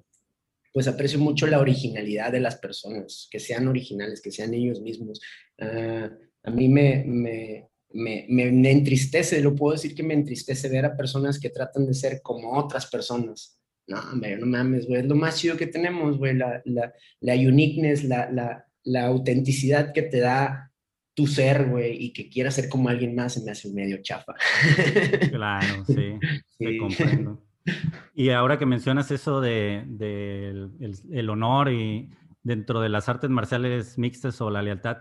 [0.73, 5.21] pues aprecio mucho la originalidad de las personas, que sean originales, que sean ellos mismos.
[5.59, 6.09] Ah,
[6.43, 10.85] a mí me, me, me, me- me entristece, lo puedo decir que me entristece ver
[10.85, 13.59] a personas que tratan de ser como otras personas.
[13.87, 17.33] No, hombre, no mames, güey, es lo más chido que tenemos, güey, la, la, la
[17.35, 20.71] uniqueness, la, la, la autenticidad que te da
[21.15, 24.33] tu ser, güey, y que quieras ser como alguien más, se me hace medio chafa.
[25.31, 26.13] Claro, sí,
[26.57, 27.43] te comprendo.
[28.13, 32.09] Y ahora que mencionas eso de, de el, el- el honor y
[32.41, 34.97] dentro de las artes marciales mixtas o la lealtad,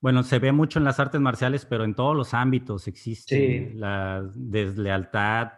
[0.00, 3.74] bueno, se ve mucho en las artes marciales, pero en todos los ámbitos existe Sí.
[3.78, 5.52] la deslealtad.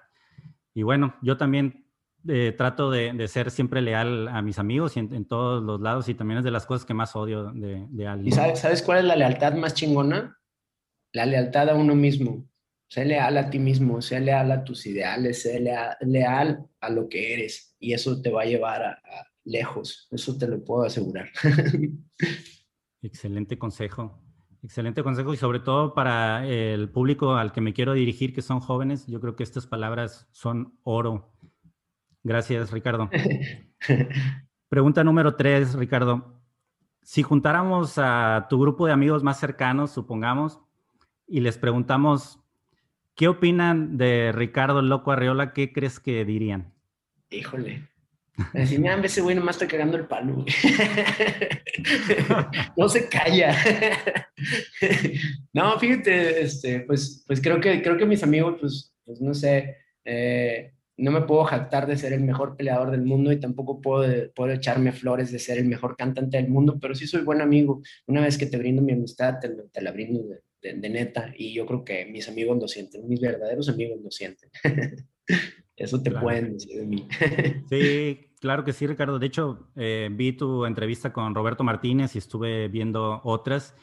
[0.75, 1.84] Y bueno, yo también
[2.29, 5.81] eh, trato de, de ser siempre leal a mis amigos y en, en todos los
[5.81, 8.33] lados y también es de las cosas que más odio de, de ¿Y alguien.
[8.35, 10.39] sabes, sabes cuál es la lealtad más chingona?
[11.13, 12.47] La lealtad a uno mismo.
[12.89, 17.09] Sé leal a ti mismo, sé leal a tus ideales, sé lea- leal a lo
[17.09, 17.75] que eres.
[17.81, 20.07] Y eso te va a llevar a, a lejos.
[20.11, 21.29] Eso te lo puedo asegurar.
[23.03, 24.21] Excelente consejo.
[24.63, 28.61] Excelente consejo y sobre todo para el público al que me quiero dirigir, que son
[28.61, 31.34] jóvenes, yo creo que estas palabras son oro.
[32.25, 33.11] Gracias, Ricardo.
[34.69, 36.41] Pregunta número tres, Ricardo.
[37.03, 40.59] Si juntáramos a tu grupo de amigos más cercanos, supongamos,
[41.29, 42.41] y les preguntamos,
[43.15, 45.53] ¿qué opinan de Ricardo Loco Arriola?
[45.53, 46.73] ¿Qué crees que dirían?
[47.31, 47.89] Híjole,
[48.53, 50.45] Así, mira, ese güey nomás está cagando el palo.
[52.77, 53.57] no se calla.
[55.53, 59.77] no, fíjate, este, pues, pues creo que, creo que mis amigos, pues, pues no sé,
[60.05, 64.31] eh, no me puedo jactar de ser el mejor peleador del mundo y tampoco puedo,
[64.35, 67.83] puedo echarme flores de ser el mejor cantante del mundo, pero sí soy buen amigo.
[68.07, 71.53] Una vez que te brindo mi amistad, te, te la brindo de, de, neta y
[71.53, 74.51] yo creo que mis amigos lo sienten, mis verdaderos amigos lo sienten.
[75.77, 77.09] Eso te pueden decir de mí.
[77.69, 79.19] sí, claro que sí, Ricardo.
[79.19, 83.75] De hecho, eh, vi tu entrevista con Roberto Martínez y estuve viendo otras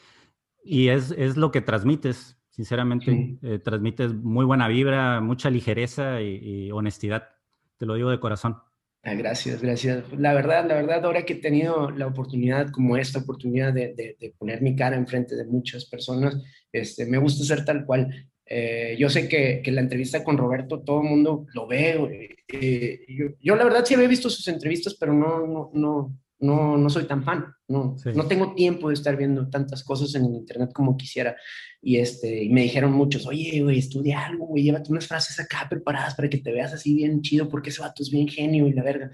[0.64, 3.36] y es, es lo que transmites, sinceramente.
[3.42, 7.30] Eh, transmites muy buena vibra, mucha ligereza y, honestidad.
[7.78, 8.58] Te lo digo de corazón.
[9.02, 10.04] Ah, gracias, gracias.
[10.16, 14.16] La verdad, la verdad, ahora que he tenido la oportunidad como esta oportunidad de, de,
[14.20, 16.40] de poner mi cara enfrente de muchas personas,
[16.70, 18.28] este, me gusta ser tal cual.
[18.46, 22.36] Eh, yo sé que, que, la entrevista con Roberto todo el mundo lo ve.
[22.48, 26.76] Eh, yo, yo, la verdad sí había visto sus entrevistas, pero no, no, no, no,
[26.76, 30.72] no soy tan fan, no, no tengo tiempo de estar viendo tantas cosas en internet
[30.74, 31.36] como quisiera.
[31.84, 35.66] Y, este, y me dijeron muchos, oye, güey, estudia algo, güey, llévate unas frases acá
[35.68, 38.72] preparadas para que te veas así bien chido, porque ese vato es bien genio y
[38.72, 39.10] la verga.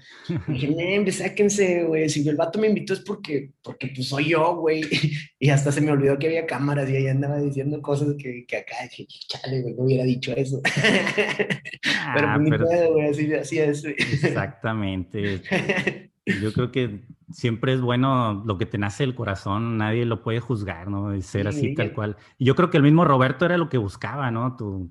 [0.47, 4.29] y dije, no, sáquense, güey, si el vato me invitó es porque, porque pues soy
[4.29, 4.81] yo, güey.
[5.39, 8.57] y hasta se me olvidó que había cámaras y ahí andaba diciendo cosas que, que
[8.57, 10.61] acá, dije, chale, güey, no hubiera dicho eso.
[12.15, 13.83] pero pues ni puedo, güey, así, así es.
[13.85, 15.41] Exactamente.
[16.41, 17.01] Yo creo que
[17.31, 21.15] siempre es bueno lo que te nace el corazón, nadie lo puede juzgar, ¿no?
[21.15, 22.17] Y ser así tal cual.
[22.37, 24.55] Y yo creo que el mismo Roberto era lo que buscaba, ¿no?
[24.55, 24.89] Tu,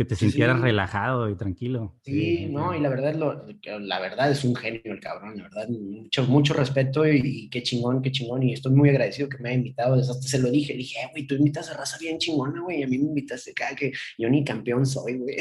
[0.00, 1.94] que te sintieras relajado y tranquilo.
[2.02, 3.44] Sí, no, y la verdad, lo,
[3.80, 8.00] la verdad es un genio el cabrón, la verdad, mucho, mucho respeto y, qué chingón,
[8.00, 11.00] qué chingón, y estoy muy agradecido que me haya invitado, hasta se lo dije, dije,
[11.00, 13.92] eh, güey, tú invitas a raza bien chingona, güey, a mí me invitaste acá, que
[14.16, 15.36] yo ni campeón soy, güey.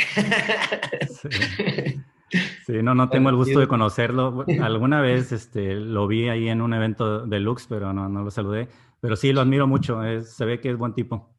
[1.21, 1.29] Sí,
[2.67, 4.45] no, no tengo el gusto de conocerlo.
[4.61, 8.31] Alguna vez este, lo vi ahí en un evento de Lux, pero no, no lo
[8.31, 8.67] saludé.
[9.01, 10.01] Pero sí, lo admiro mucho.
[10.21, 11.29] se ve que es buen tipo.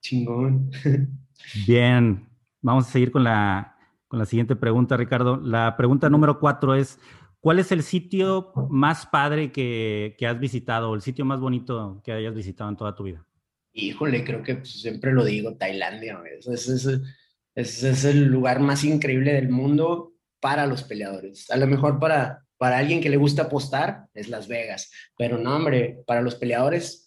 [0.00, 0.70] Chingón.
[1.66, 2.26] Bien,
[2.62, 3.76] vamos a seguir con la,
[4.08, 5.36] con la siguiente pregunta, Ricardo.
[5.36, 6.98] La pregunta número cuatro es,
[7.40, 12.00] ¿cuál es el sitio más padre que, que has visitado o el sitio más bonito
[12.04, 13.24] que hayas visitado en toda tu vida?
[13.72, 16.18] Híjole, creo que pues, siempre lo digo, Tailandia.
[16.38, 16.86] Es, es,
[17.54, 21.50] es, es el lugar más increíble del mundo para los peleadores.
[21.50, 25.56] A lo mejor para, para alguien que le gusta apostar es Las Vegas, pero no,
[25.56, 27.06] hombre, para los peleadores,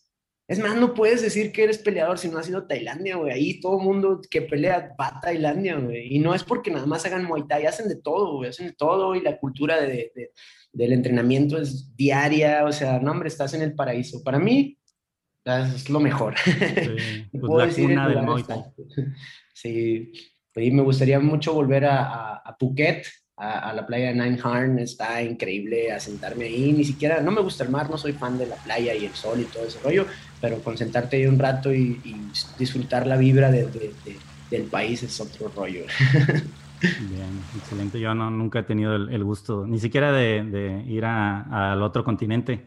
[0.50, 3.32] es más, no puedes decir que eres peleador si no has ido a Tailandia, güey.
[3.32, 6.16] Ahí todo el mundo que pelea va a Tailandia, güey.
[6.16, 8.50] Y no es porque nada más hagan Muay Thai, hacen de todo, güey.
[8.50, 10.12] Hacen de todo y la cultura de,
[10.74, 12.66] del entrenamiento es diaria.
[12.66, 14.24] O sea, no, hombre, estás en el paraíso.
[14.24, 14.80] Para mí,
[15.46, 16.34] es lo mejor.
[16.40, 16.52] Sí,
[17.32, 18.64] pues la cuna del Muay Thai.
[19.54, 20.14] Sí,
[20.62, 23.06] y me gustaría mucho volver a, a, Phuket,
[23.38, 27.64] a, la playa de Nine Harn, está increíble asentarme ahí, ni siquiera, no me gusta
[27.64, 30.06] el mar, no soy fan de la playa y el sol y todo ese rollo,
[30.42, 32.02] pero concentrarte ahí un rato y,
[32.58, 33.94] disfrutar la vibra de,
[34.52, 35.84] del país es otro rollo.
[36.82, 38.00] Bien, excelente.
[38.00, 42.66] Yo no, nunca he tenido el, gusto, ni siquiera de, ir al otro continente,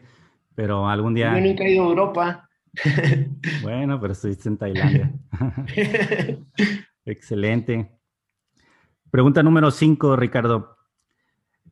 [0.55, 1.33] pero algún día...
[1.33, 2.49] Yo nunca he ido a Europa.
[3.61, 5.11] bueno, pero estuviste en Tailandia.
[7.05, 7.99] Excelente.
[9.11, 10.77] Pregunta número cinco, Ricardo.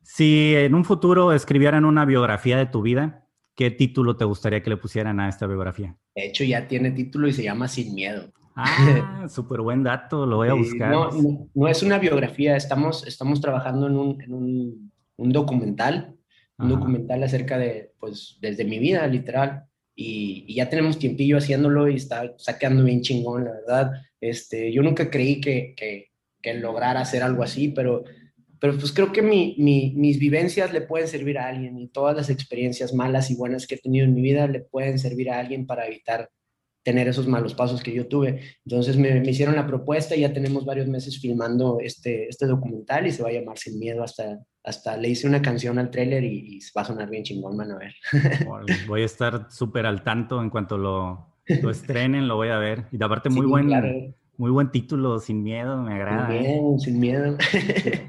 [0.02, 4.70] Si en un futuro escribieran una biografía de tu vida, ¿qué título te gustaría que
[4.70, 5.96] le pusieran a esta biografía?
[6.14, 8.32] De hecho, ya tiene título y se llama Sin Miedo.
[8.54, 10.90] Ah, súper buen dato, lo voy a buscar.
[10.90, 11.10] No,
[11.54, 16.16] no, es una biografía, estamos, estamos trabajando en un, en un, un documental,
[16.58, 19.64] un documental acerca de, pues, desde mi vida, literal.
[19.94, 23.92] Y, y, ya tenemos tiempillo haciéndolo y está sacando bien chingón, la verdad.
[24.22, 28.04] Este, yo nunca creí que, que, lograra hacer algo así, pero,
[28.60, 32.16] pero pues creo que mi, mi, mis vivencias le pueden servir a alguien y todas
[32.16, 35.40] las experiencias malas y buenas que he tenido en mi vida le pueden servir a
[35.40, 36.30] alguien para evitar
[36.84, 38.40] tener esos malos pasos que yo tuve.
[38.64, 43.12] Entonces me, hicieron la propuesta y ya tenemos varios meses filmando este, este documental y
[43.12, 44.04] se va a llamar Sin Miedo.
[44.04, 47.76] Hasta, hasta le hice una canción al tráiler y, va a sonar bien chingón, van
[47.78, 47.94] ver.
[48.86, 52.86] Voy a estar súper al tanto en cuanto lo, lo estrenen, lo voy a ver.
[52.92, 56.28] Y aparte, muy buen, muy buen título, Sin Miedo, me agrada.
[56.28, 56.40] Sin ¿eh?
[56.40, 57.36] miedo, sin miedo.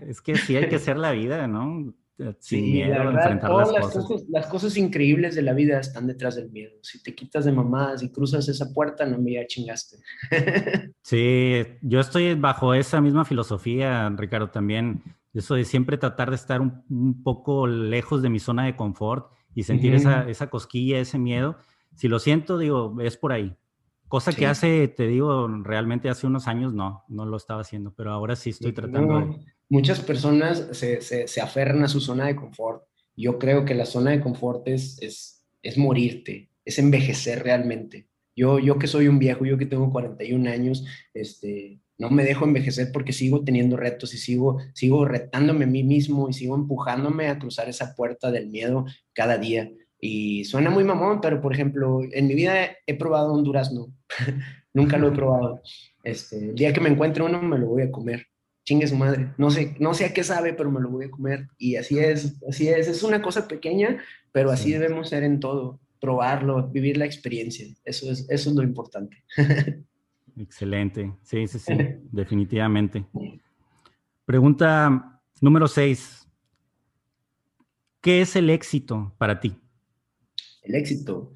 [0.07, 1.93] Es que sí hay que hacer la vida, ¿no?
[2.19, 4.23] eh, sin miedo a enfrentar las, cosas.
[4.29, 6.73] Las cosas increíbles de la vida están detrás del miedo.
[6.81, 9.97] Si te quitas de mamadas y cruzas esa puerta, no me ya chingaste.
[11.01, 15.03] sí, yo estoy bajo esa misma filosofía, Ricardo, también.
[15.33, 19.63] Eso de siempre tratar de estar un, poco lejos de mi zona de confort y
[19.63, 21.57] sentir esa, esa cosquilla, ese miedo.
[21.95, 23.55] Si lo siento, digo, es por ahí.
[24.07, 28.11] Cosa que hace, te digo, realmente hace unos años no, no lo estaba haciendo, pero
[28.11, 29.39] ahora sí estoy tratando de...
[29.69, 32.83] Muchas personas se, se, se, aferran a su zona de confort.
[33.15, 38.07] Yo creo que la zona de confort es, es, es morirte, es envejecer realmente.
[38.35, 40.85] Yo, yo que soy un viejo, yo que tengo 41 años,
[41.15, 45.83] este, no me dejo envejecer porque sigo teniendo retos y sigo, sigo retándome a mí
[45.83, 49.71] mismo y sigo empujándome a cruzar esa puerta del miedo cada día.
[50.05, 53.87] Y suena muy mamón, pero por ejemplo, en mi vida he probado un durazno.
[54.73, 55.61] Nunca lo he probado.
[56.03, 58.27] Este, el día que me encuentre uno, me lo voy a comer.
[58.65, 59.31] Chingue su madre.
[59.37, 61.47] No sé, no sé a qué sabe, pero me lo voy a comer.
[61.57, 62.89] Y así es, así es.
[62.89, 65.79] Es una cosa pequeña, pero así debemos ser en todo.
[66.01, 67.65] Probarlo, vivir la experiencia.
[67.85, 69.23] Eso es, eso es lo importante.
[70.37, 71.13] Excelente.
[71.23, 71.73] Sí, sí, sí,
[72.11, 73.05] definitivamente.
[74.25, 76.27] Pregunta número seis.
[78.01, 79.62] ¿Qué es el éxito para ti?
[80.63, 81.31] El éxito.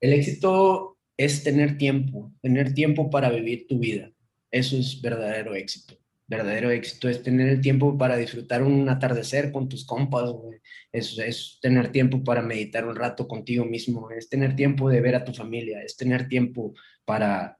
[0.00, 4.12] El éxito es tener tiempo, tener tiempo para vivir tu vida.
[4.50, 5.98] Eso es verdadero éxito.
[6.26, 10.30] Verdadero éxito es tener el tiempo para disfrutar un atardecer con tus compas,
[10.92, 15.14] Es, es tener tiempo para meditar un rato contigo mismo, es tener tiempo de ver
[15.14, 16.74] a tu familia, es tener tiempo
[17.06, 17.58] para,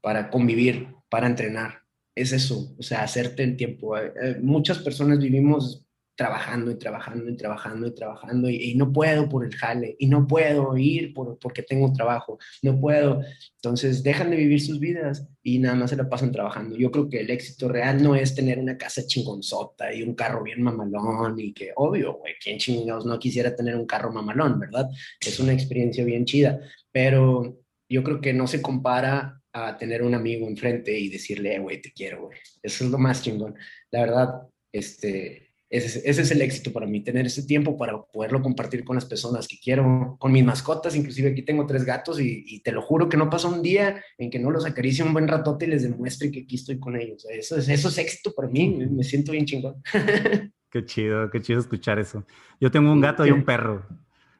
[0.00, 1.82] para convivir, para entrenar.
[2.14, 3.96] Es eso, o sea, hacerte el tiempo.
[3.96, 5.86] Eh, eh, muchas personas vivimos
[6.18, 10.26] trabajando y trabajando y trabajando y trabajando y, no puedo por el jale y no
[10.26, 13.22] puedo ir por, porque tengo trabajo, no puedo.
[13.54, 16.76] Entonces dejan de vivir sus vidas y nada más se la pasan trabajando.
[16.76, 20.42] Yo creo que el éxito real no es tener una casa chingonzota y un carro
[20.42, 24.90] bien mamalón y que obvio, güey, ¿quién chingados no quisiera tener un carro mamalón, verdad?
[25.20, 26.58] Es una experiencia bien chida,
[26.90, 31.80] pero yo creo que no se compara a tener un amigo enfrente y decirle, güey,
[31.80, 32.38] te quiero, güey.
[32.60, 33.54] Eso es lo más chingón.
[33.92, 34.42] La verdad,
[34.72, 39.04] este, ese, es el éxito para mí, tener ese tiempo para poderlo compartir con las
[39.04, 43.08] personas que quiero, con mis mascotas, inclusive aquí tengo tres gatos y, te lo juro
[43.08, 45.82] que no pasa un día en que no los acaricie un buen ratote y les
[45.82, 47.26] demuestre que aquí estoy con ellos.
[47.30, 49.76] Eso es, eso es éxito para mí, me siento bien chingón.
[50.70, 52.24] Qué chido, qué chido escuchar eso.
[52.60, 53.86] Yo tengo un gato y un perro.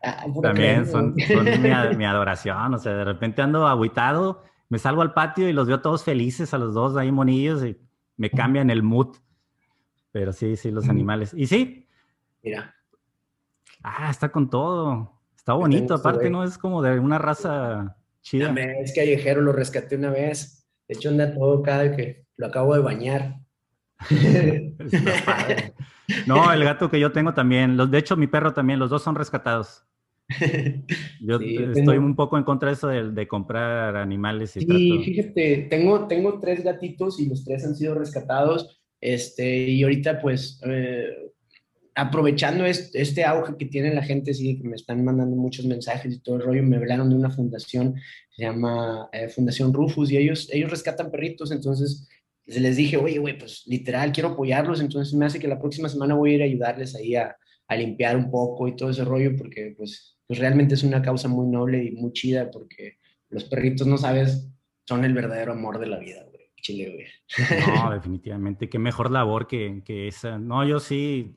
[0.03, 1.25] Ah, También son, mi,
[1.97, 5.81] mi, adoración, o sea, de repente ando aguitado, me salgo al patio y los veo
[5.81, 7.79] todos felices a los dos ahí monillos y
[8.19, 9.17] me cambian el mood.
[10.19, 11.33] Pero sí, sí, los animales.
[11.33, 11.87] Y sí.
[12.43, 12.75] Mira.
[13.85, 15.13] Ah, está con todo.
[15.37, 16.43] Está bonito, aparte, ¿no?
[16.43, 18.53] Es como de una raza chida.
[18.83, 20.67] Es callejero, lo rescaté una vez.
[20.89, 23.37] De hecho, anda todo cada que lo acabo de bañar.
[26.27, 27.77] no, el gato que yo tengo también.
[27.77, 29.85] Los, de hecho, mi perro también, los dos son rescatados.
[31.21, 34.57] Yo estoy un poco en contra de eso de, comprar animales.
[34.57, 38.79] Y sí, fíjate, tengo, tengo tres gatitos y los tres han sido rescatados.
[39.01, 41.09] Este, y ahorita pues eh,
[41.95, 46.21] aprovechando este, auge que tiene la gente, sí, que me están mandando muchos mensajes y
[46.21, 47.97] todo el rollo, me hablaron de una fundación,
[48.31, 52.09] se llama eh, Fundación Rufus, y ellos, ellos rescatan perritos, entonces
[52.47, 56.15] les dije, oye, güey, pues literal, quiero apoyarlos, entonces me hace que la próxima semana
[56.15, 57.37] voy a ir a ayudarles ahí a,
[57.67, 61.27] a limpiar un poco y todo ese rollo, porque pues, pues realmente es una causa
[61.27, 64.49] muy noble y muy chida, porque los perritos, no sabes,
[64.87, 66.28] son el verdadero amor de la vida.
[66.61, 67.07] Chile,
[67.67, 68.69] No, definitivamente.
[68.69, 70.39] Qué mejor labor que, que, esa.
[70.39, 71.37] No, yo sí,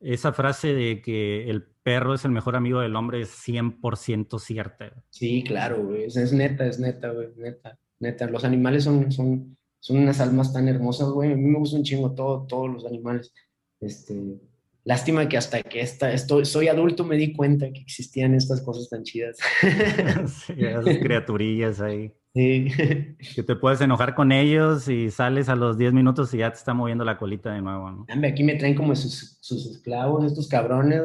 [0.00, 4.92] esa frase de que el perro es el mejor amigo del hombre es 100% cierta.
[5.10, 6.04] Sí, claro, güey.
[6.04, 7.28] Es, neta, es neta, güey.
[7.36, 8.26] Neta, neta.
[8.26, 11.32] Los animales son, son, son unas almas tan hermosas, güey.
[11.32, 13.32] A mí me gusta un chingo todo, todos los animales.
[13.80, 14.40] Este,
[14.84, 18.88] lástima que hasta que esta, estoy, soy adulto me di cuenta que existían estas cosas
[18.88, 19.38] tan chidas.
[20.26, 22.12] sí, esas criaturillas ahí.
[22.32, 26.58] Que te puedes enojar con ellos y sales a los 10 minutos y ya te
[26.58, 28.06] está moviendo la colita de nuevo, ¿no?
[28.24, 31.02] Aquí me traen como sus, sus esclavos, estos cabrones,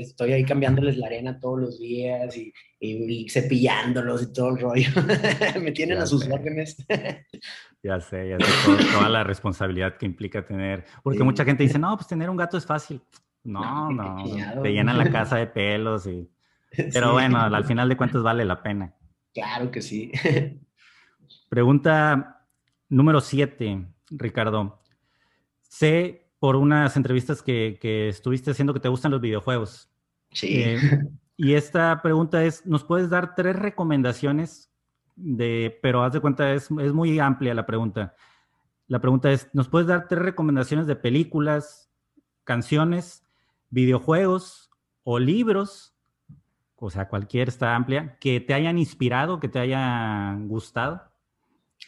[0.00, 4.88] Estoy ahí cambiándoles la arena todos los días y, y, cepillándolos y todo el rollo.
[5.60, 6.76] me tienen a sus órdenes.
[7.82, 10.84] ya sé, ya sé toda, la responsabilidad que implica tener.
[11.02, 13.00] Porque mucha gente dice, no, pues tener un gato es fácil.
[13.42, 16.28] No, no, te llenan la casa de pelos y...
[16.92, 18.94] Pero bueno, al final de cuentas vale la pena.
[19.32, 20.12] Claro que sí.
[21.48, 22.44] Pregunta
[22.88, 24.80] número siete, Ricardo.
[25.62, 29.90] Sé por unas entrevistas que, estuviste haciendo que te gustan los videojuegos.
[30.30, 30.62] Sí.
[30.62, 30.78] Eh,
[31.36, 34.70] y esta pregunta es, ¿nos puedes dar tres recomendaciones
[35.16, 38.14] de, pero haz de cuenta, es, es muy amplia la pregunta.
[38.86, 41.90] La pregunta es, ¿nos puedes dar tres recomendaciones de películas,
[42.44, 43.24] canciones
[43.70, 44.70] videojuegos
[45.02, 45.94] o libros,
[46.76, 51.07] o sea, cualquier está amplia, que te hayan inspirado, que te hayan gustado,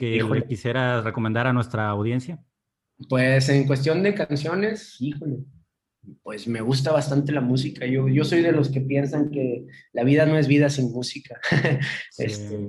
[0.01, 2.43] que le quisieras recomendar a nuestra audiencia.
[3.09, 5.41] Pues en cuestión de canciones, híjole,
[6.23, 7.85] pues me gusta bastante la música.
[7.85, 11.39] Yo, yo soy de los que piensan que la vida no es vida sin música.
[12.19, 12.69] este,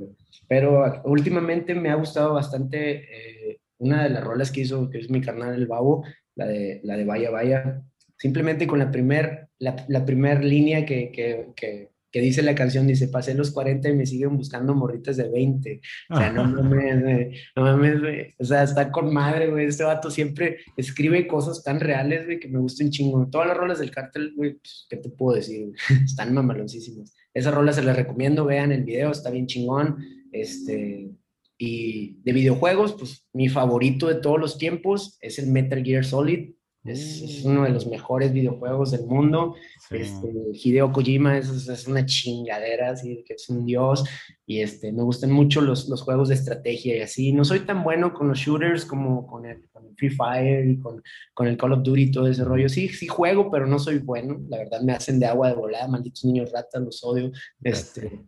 [0.49, 5.09] pero últimamente me ha gustado bastante eh, una de las rolas que hizo, que es
[5.09, 6.03] mi carnal El Babo,
[6.35, 7.81] la de, la de Vaya Vaya.
[8.17, 12.87] Simplemente con la primer, la, la primer línea que, que, que, que dice la canción,
[12.87, 15.81] dice, pasé los 40 y me siguen buscando morritas de 20.
[16.09, 19.65] O sea, no mames, no mames, O sea, está con madre, güey.
[19.65, 23.27] Este vato siempre escribe cosas tan reales, güey, que me gustan chingo.
[23.29, 25.71] Todas las rolas del cártel, güey, pues, ¿qué te puedo decir?
[26.05, 27.15] Están mamaloncísimas.
[27.33, 29.97] Esas rolas se las recomiendo, vean el video, está bien chingón.
[30.33, 31.09] Este,
[31.57, 36.55] y de videojuegos, pues mi favorito de todos los tiempos es el Metal Gear Solid.
[36.83, 39.55] Es, uno de los mejores videojuegos del mundo.
[39.91, 44.03] Este, Hideo Kojima es, es, una chingadera, así que es un dios.
[44.47, 47.33] Y este, me gustan mucho los, los, juegos de estrategia y así.
[47.33, 50.79] No soy tan bueno con los shooters como con el, con el Free Fire y
[50.79, 51.03] con,
[51.35, 52.67] con, el Call of Duty y todo ese rollo.
[52.67, 54.41] Sí, sí juego, pero no soy bueno.
[54.49, 57.31] La verdad me hacen de agua de volada, malditos niños ratas, los odio.
[57.61, 58.23] Este,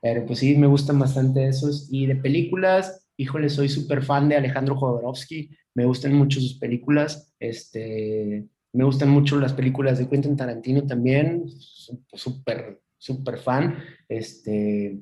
[0.00, 1.88] pero pues sí, me gustan bastante esos.
[1.92, 7.32] Y de películas, híjole, soy súper fan de Alejandro Jodorowsky me gustan mucho sus películas,
[7.38, 11.44] este, me gustan mucho las películas de Quentin Tarantino también,
[12.14, 13.76] súper, súper fan,
[14.08, 14.98] este,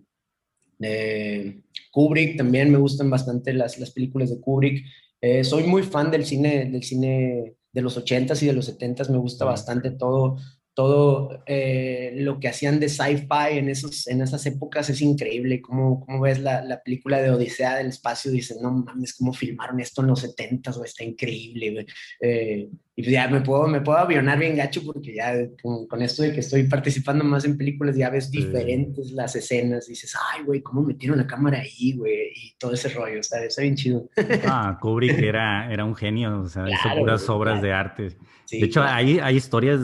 [0.76, 4.84] de Kubrick también me gustan bastante las, las películas de Kubrick,
[5.22, 9.08] eh, soy muy fan del cine, del cine de los 80s y de los 70s,
[9.08, 10.36] me gusta bastante todo,
[10.76, 15.62] todo eh, lo que hacían de sci-fi en, esos, en esas épocas es increíble.
[15.62, 19.80] Como, como ves la, la, película de Odisea del Espacio, dices, no mames, cómo filmaron
[19.80, 21.86] esto en los 70 s está increíble,
[22.20, 26.02] eh, y pues ya me puedo, me puedo avionar bien gacho porque ya con, con,
[26.02, 29.86] esto de que estoy participando más en películas ya ves diferentes las escenas.
[29.86, 32.32] dices, ay, güey, ¿cómo metieron la cámara ahí, güey?
[32.34, 34.10] Y todo ese rollo, está, está bien chido.
[34.46, 38.08] Ah, Kubrick era, era un genio, o sea, hizo puras obras de arte.
[38.50, 39.80] de hecho, hay, hay historias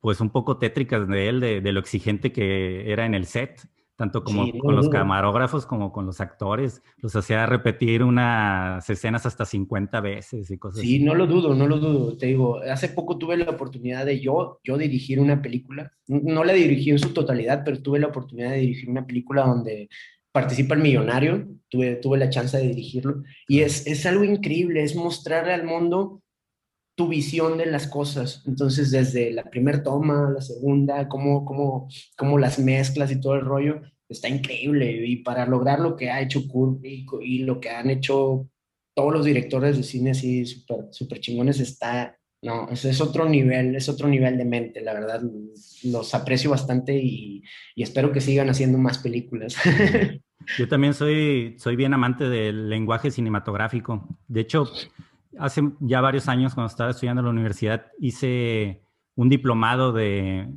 [0.00, 4.22] pues un poco tétricas de él, de, lo exigente que era en el set, tanto
[4.22, 6.82] como con los camarógrafos como con los actores.
[6.98, 11.66] Los hacía repetir unas escenas hasta 50 veces y cosas sí, no lo dudo, no
[11.66, 12.16] lo dudo.
[12.16, 15.90] Te digo, hace poco tuve la oportunidad de yo, yo dirigir una película.
[16.06, 19.88] No la dirigí en su totalidad, pero tuve la oportunidad de dirigir una película donde
[20.30, 21.48] participa el millonario.
[21.68, 23.22] Tuve, tuve la chance de dirigirlo.
[23.48, 26.22] Y es, es algo increíble, es mostrarle al mundo
[26.96, 28.42] tu visión de las cosas.
[28.46, 33.42] Entonces, desde la primera toma, la segunda, cómo, cómo, cómo las mezclas y todo el
[33.42, 35.06] rollo, está increíble.
[35.06, 38.48] Y para lograr lo que ha hecho Kurt y, lo que han hecho
[38.94, 43.90] todos los directores de cine así súper super chingones, está, no, es, otro nivel, es
[43.90, 45.22] otro nivel de mente, la verdad.
[45.84, 47.42] Los aprecio bastante y,
[47.74, 49.54] y espero que sigan haciendo más películas.
[50.58, 54.06] Yo también soy, soy bien amante del lenguaje cinematográfico.
[54.28, 54.70] De hecho,
[55.38, 58.82] hace ya varios años, cuando estaba estudiando en la universidad, hice
[59.14, 60.48] un diplomado de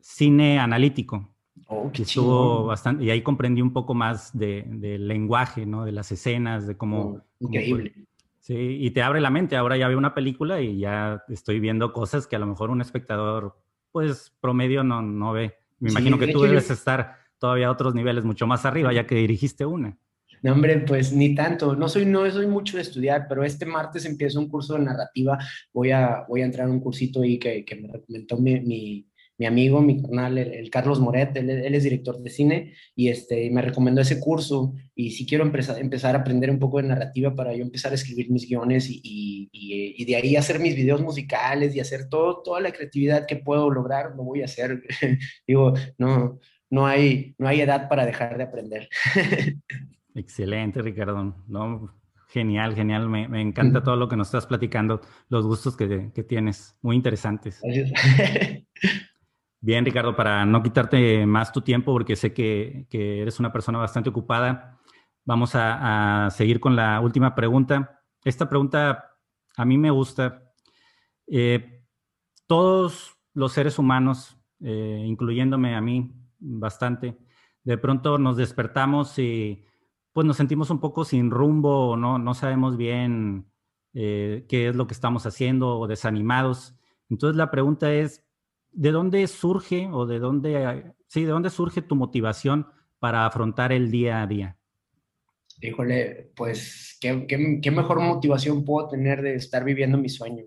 [0.00, 1.28] cine analítico.
[1.70, 5.84] Oh, que estuvo bastante, y ahí comprendí un poco más del de lenguaje, ¿no?
[5.84, 7.00] De las escenas, de cómo...
[7.00, 7.92] Oh, increíble.
[8.38, 9.56] sí, y te abre la mente.
[9.56, 12.80] Ahora ya veo una película y ya estoy viendo cosas que a lo mejor un
[12.80, 13.58] espectador,
[13.92, 15.56] pues, promedio no, no ve.
[15.78, 19.16] Me imagino que tú debes estar todavía a otros niveles mucho más arriba, ya que
[19.16, 19.98] dirigiste una.
[20.42, 21.74] No, hombre, pues ni tanto.
[21.74, 25.38] No soy, no soy mucho de estudiar, pero este martes empiezo un curso de narrativa.
[25.72, 29.06] Voy a, voy a entrar a un cursito ahí que, me recomendó mi, mi,
[29.38, 31.36] mi, amigo, mi canal, el, Carlos Moret.
[31.36, 34.74] Él, es director de cine y este, me recomendó ese curso.
[34.94, 37.96] Y si quiero empezar, empezar a aprender un poco de narrativa para yo empezar a
[37.96, 39.48] escribir mis guiones y, y,
[40.02, 43.70] y, de ahí hacer mis videos musicales y hacer todo, toda la creatividad que puedo
[43.70, 44.82] lograr, lo voy a hacer.
[45.46, 46.38] Digo, no,
[46.70, 48.88] no, hay, no hay edad para dejar de aprender.
[50.18, 51.36] Excelente, Ricardo.
[51.46, 51.94] No,
[52.26, 53.08] genial, genial.
[53.08, 57.62] Me, encanta todo lo que nos estás platicando, los gustos que, tienes, muy interesantes.
[59.60, 64.10] Bien, Ricardo, para no quitarte más tu tiempo, porque sé que, eres una persona bastante
[64.10, 64.80] ocupada,
[65.24, 68.02] vamos a, seguir con la última pregunta.
[68.24, 69.12] Esta pregunta
[69.56, 70.42] a mí me gusta.
[71.28, 71.84] Eh,
[72.48, 77.16] todos los seres humanos, eh, incluyéndome a mí bastante,
[77.62, 79.64] de pronto nos despertamos y
[80.18, 83.46] pues nos sentimos un poco sin rumbo, no, no sabemos bien
[83.94, 86.74] eh, qué es lo que estamos haciendo o desanimados.
[87.08, 88.24] Entonces la pregunta es,
[88.72, 92.66] ¿de dónde surge o de dónde, sí, de dónde surge tu motivación
[92.98, 94.56] para afrontar el día a día?
[95.60, 100.46] Híjole, pues, ¿qué, qué, qué mejor motivación puedo tener de estar viviendo mi sueño?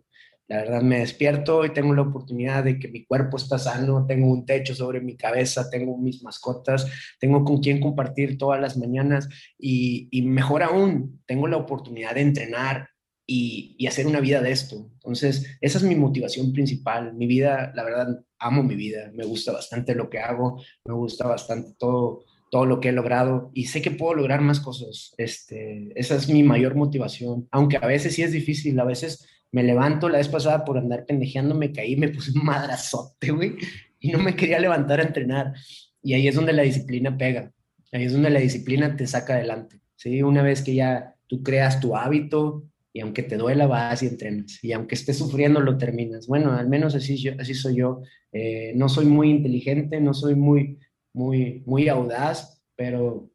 [0.52, 4.30] La verdad, me despierto y tengo la oportunidad de que mi cuerpo está sano, tengo
[4.30, 6.88] un techo sobre mi cabeza, tengo mis mascotas,
[7.22, 12.89] tengo con quien compartir todas las mañanas y, mejor aún, tengo la oportunidad de entrenar
[13.26, 14.91] y, y, hacer una vida de esto.
[14.95, 17.14] Entonces, esa es mi motivación principal.
[17.14, 21.26] Mi vida, la verdad, amo mi vida, me gusta bastante lo que hago, me gusta
[21.28, 25.14] bastante todo, todo lo que he logrado y sé que puedo lograr más cosas.
[25.18, 29.64] Este, esa es mi mayor motivación, aunque a veces sí es difícil, a veces me
[29.64, 33.56] levanto la vez pasada por andar pendejeando, me caí, me puse un madrazote, güey,
[33.99, 35.54] y no me quería levantar a entrenar.
[36.02, 37.52] Y ahí es donde la disciplina pega.
[37.91, 39.82] Ahí es donde la disciplina te saca adelante.
[39.95, 40.24] ¿sí?
[40.24, 44.64] Una vez que ya tú creas tu hábito y aunque te duela, vas y entrenas.
[44.64, 46.28] Y aunque estés sufriendo, lo terminas.
[46.28, 48.02] Bueno, al menos así, yo, así soy yo.
[48.32, 50.80] Eh, no soy muy inteligente, no soy muy,
[51.14, 53.30] muy, muy audaz, pero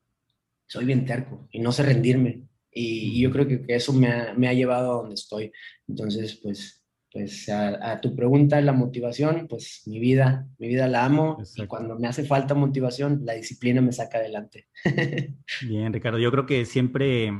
[0.66, 2.45] soy bien terco y no sé rendirme.
[2.78, 5.50] Y, yo creo que, eso me ha, me ha, llevado a donde estoy.
[5.88, 11.38] Entonces, pues, pues a, tu pregunta, la motivación, pues mi vida, mi vida la amo
[11.56, 14.68] y cuando me hace falta motivación, la disciplina me saca adelante.
[15.66, 17.32] Bien, Ricardo, yo creo que siempre eh,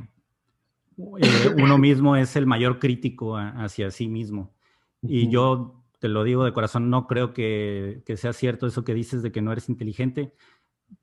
[1.57, 4.55] uno mismo es el mayor crítico hacia sí mismo.
[5.03, 8.95] Y yo te lo digo de corazón, no creo que, que sea cierto eso que
[8.95, 10.33] dices de que no eres inteligente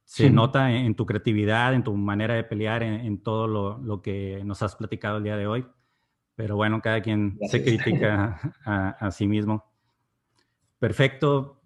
[0.05, 4.63] se nota en, tu creatividad, en tu manera de pelear, en, todo lo, que nos
[4.63, 5.67] has platicado el día de hoy.
[6.37, 9.65] Pero bueno, cada quien se critica a, sí mismo.
[10.79, 11.61] Perfecto.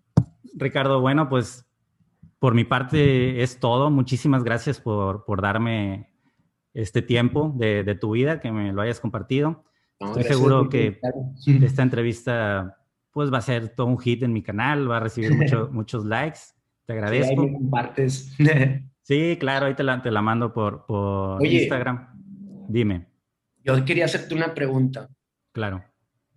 [0.55, 1.67] Ricardo, bueno, pues
[2.39, 3.91] por mi parte es todo.
[3.91, 6.11] Muchísimas gracias por, darme
[6.73, 9.65] este tiempo de, tu vida, que me lo hayas compartido.
[9.99, 11.01] Estoy seguro que
[11.47, 12.79] esta entrevista
[13.11, 15.33] pues va a ser todo un hit en mi canal, va a recibir
[15.73, 16.58] muchos likes.
[16.89, 17.43] Te agradezco.
[17.43, 18.35] Sí, compartes.
[19.03, 22.15] sí, claro, ahí te la, te la mando por, por Instagram.
[22.67, 23.07] Dime.
[23.63, 25.07] Yo quería hacerte una pregunta.
[25.53, 25.85] Claro.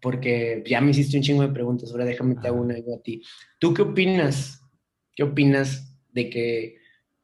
[0.01, 3.01] Porque ya me hiciste un chingo de preguntas, ahora déjame te hago una yo a
[3.01, 3.23] ti.
[3.59, 4.61] ¿Tú qué opinas?
[5.15, 6.75] ¿Qué opinas de que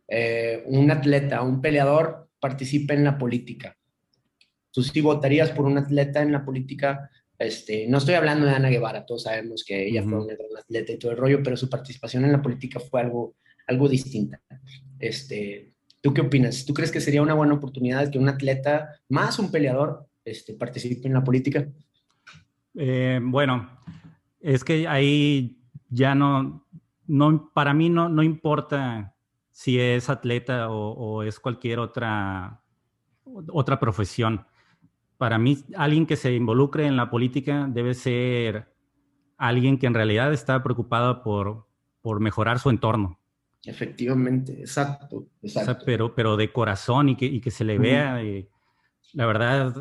[0.08, 3.76] eh, un atleta, un peleador participe en la política?
[4.72, 7.10] ¿Tú sí votarías por un atleta en la política
[7.40, 10.92] este, no estoy hablando de Ana Guevara, todos sabemos que ella fue una gran atleta
[10.92, 13.36] y todo el rollo, pero su participación en la política fue algo,
[13.68, 14.42] algo distinta.
[15.00, 16.66] Este, ¿Tú qué opinas?
[16.66, 21.08] ¿Tú crees que sería una buena oportunidad que un atleta más un peleador este, participe
[21.08, 21.68] en la política?
[22.76, 23.70] Eh, bueno,
[24.40, 25.60] es que ahí
[25.90, 26.66] ya no,
[27.06, 29.16] no para mí no, no importa
[29.52, 32.62] si es atleta o, o es cualquier otra,
[33.24, 34.46] otra profesión
[35.18, 38.68] para mí, alguien que se involucre en la política debe ser
[39.38, 41.68] alguien que en realidad está preocupado por,
[42.02, 43.20] por mejorar su entorno.
[43.66, 45.84] Efectivamente, exacto, exacto.
[45.86, 48.22] pero, pero de corazón y que, y que se le vea.
[48.22, 48.48] Eh,
[49.14, 49.76] la verdad,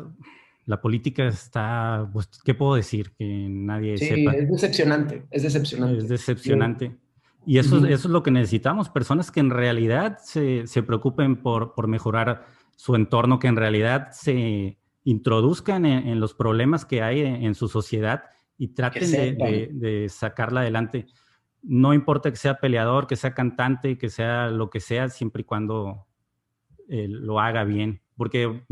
[0.65, 3.13] la política está, pues, ¿qué puedo decir?
[3.17, 4.33] Que nadie sí, sepa.
[4.33, 5.97] Es decepcionante, es decepcionante.
[5.99, 6.97] Es decepcionante.
[7.45, 11.73] Y eso, eso es lo que necesitamos, personas que en realidad se, se preocupen por,
[11.75, 14.77] por mejorar su entorno, que en realidad se,
[15.07, 18.25] introduzcan en, los problemas que hay en, su sociedad
[18.57, 21.07] y traten de, sacarla adelante.
[21.63, 25.45] No importa que sea peleador, que sea cantante, que sea lo que sea, siempre y
[25.45, 26.07] cuando
[26.89, 28.01] eh, lo haga bien.
[28.17, 28.65] Porque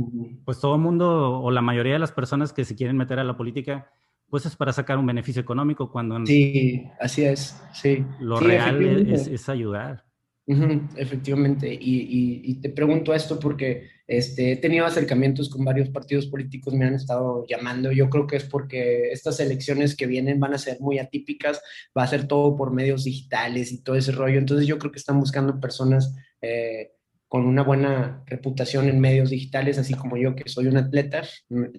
[0.43, 3.23] pues todo el mundo o la mayoría de las personas que se quieren meter a
[3.23, 3.89] la política,
[4.29, 6.25] pues es para sacar un beneficio económico cuando...
[6.25, 8.05] Sí, así es, sí.
[8.19, 10.03] Lo real es, ayudar.
[10.47, 16.73] Efectivamente, y, y, te pregunto esto porque este, he tenido acercamientos con varios partidos políticos,
[16.75, 17.91] me han estado llamando.
[17.91, 21.61] Yo creo que es porque estas elecciones que vienen van a ser muy atípicas,
[21.97, 24.37] va a ser todo por medios digitales y todo ese rollo.
[24.37, 26.91] Entonces yo creo que están buscando personas eh,
[27.27, 31.23] con una buena reputación en medios digitales, así como yo que soy un atleta.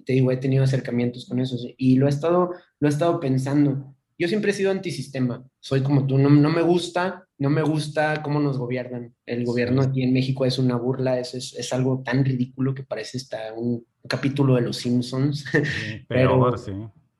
[0.05, 3.95] Te digo, he tenido acercamientos con eso y lo he estado, lo he estado pensando.
[4.19, 8.21] Yo siempre he sido antisistema, soy como tú, no, no me gusta no me gusta
[8.23, 9.13] cómo nos gobiernan.
[9.25, 13.17] El gobierno aquí en México es una burla, es, es, algo tan ridículo que parece
[13.17, 15.45] hasta un capítulo de Los Simpsons.
[16.07, 16.71] pero, sí.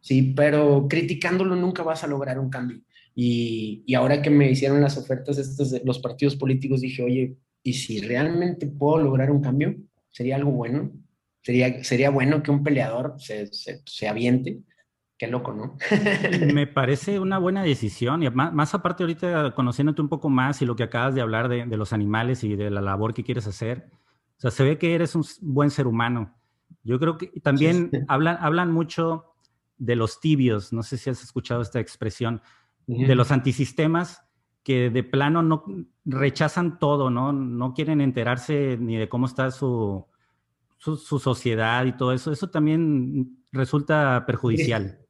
[0.02, 0.34] sí.
[0.36, 2.82] pero criticándolo nunca vas a lograr un cambio.
[3.14, 7.36] Y, y, ahora que me hicieron las ofertas estas de los partidos políticos, dije, oye,
[7.64, 9.76] ¿y si realmente puedo lograr un cambio?
[10.10, 10.92] ¿Sería algo bueno?
[11.42, 14.62] ¿Sería, sería bueno que un peleador se, se, se aviente?
[15.18, 15.78] Qué loco, ¿no?
[16.54, 20.76] Me parece una buena decisión y más, aparte ahorita conociéndote un poco más y lo
[20.76, 23.90] que acabas de hablar de, los animales y de la labor que quieres hacer,
[24.38, 26.36] o sea, se ve que eres un buen ser humano.
[26.84, 29.34] Yo creo que también hablan, hablan mucho
[29.78, 32.42] de los tibios, no sé si has escuchado esta expresión,
[32.86, 34.24] de los antisistemas
[34.64, 35.66] que de plano no
[36.06, 37.34] rechazan todo, ¿no?
[37.34, 40.06] No quieren enterarse ni de cómo está su,
[40.78, 42.32] su, su sociedad y todo eso.
[42.32, 45.00] Eso también resulta perjudicial.
[45.00, 45.07] Sí,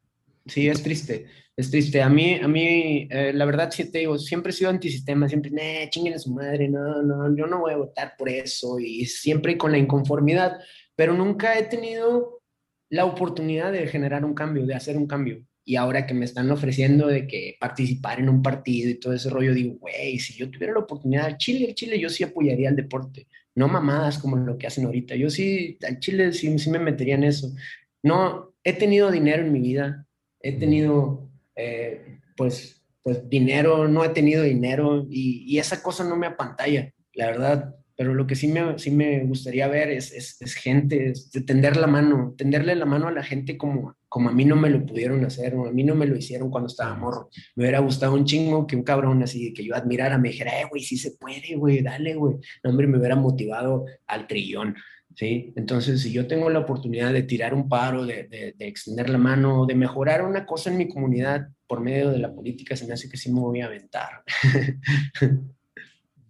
[0.55, 1.25] es triste,
[1.55, 2.01] es triste.
[2.01, 5.51] A mí, a mí, eh, la verdad, sí te digo, siempre he sido antisistema, siempre,
[5.51, 9.05] nah, chinguen a su madre, no, no, yo no voy a votar por eso, y
[9.05, 10.59] siempre con la inconformidad,
[10.95, 12.41] pero nunca he tenido
[12.89, 15.43] la oportunidad de generar un cambio, de hacer un cambio.
[15.65, 19.29] Y ahora que me están ofreciendo de que participar en un partido y todo ese
[19.29, 22.69] rollo, digo, güey, si yo tuviera la oportunidad, al Chile, al Chile, yo sí apoyaría
[22.69, 25.15] al deporte, no mamadas como lo que hacen ahorita.
[25.15, 27.53] Yo sí, al Chile sí, sí me metería en eso.
[28.01, 30.06] No, he tenido dinero en mi vida,
[30.47, 36.27] he tenido, eh, pues, pues, dinero, no he tenido dinero y, esa cosa no me
[36.27, 37.75] apantalla, la verdad.
[37.95, 41.77] Pero lo que sí me, sí me gustaría ver es, es, es gente, es tender
[41.77, 44.85] la mano, tenderle la mano a la gente como, como a mí no me lo
[44.85, 47.29] pudieron hacer, o a mí no me lo hicieron cuando estaba morro.
[47.55, 50.65] Me hubiera gustado un chingo que un cabrón así, que yo admirara, me dijera, eh,
[50.69, 52.35] güey, sí se puede, güey, dale, güey.
[52.63, 54.75] No, hombre, me hubiera motivado al trillón.
[55.17, 55.51] ¿Sí?
[55.55, 59.73] Entonces, si yo tengo la oportunidad de tirar un paro, de, extender la mano, de
[59.73, 63.17] mejorar una cosa en mi comunidad por medio de la política, se me hace que
[63.17, 64.23] sí me voy a aventar.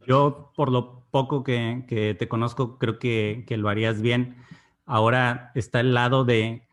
[0.08, 4.38] Yo, por lo poco que, te conozco, creo que, lo harías bien.
[4.86, 6.64] Ahora está el lado de,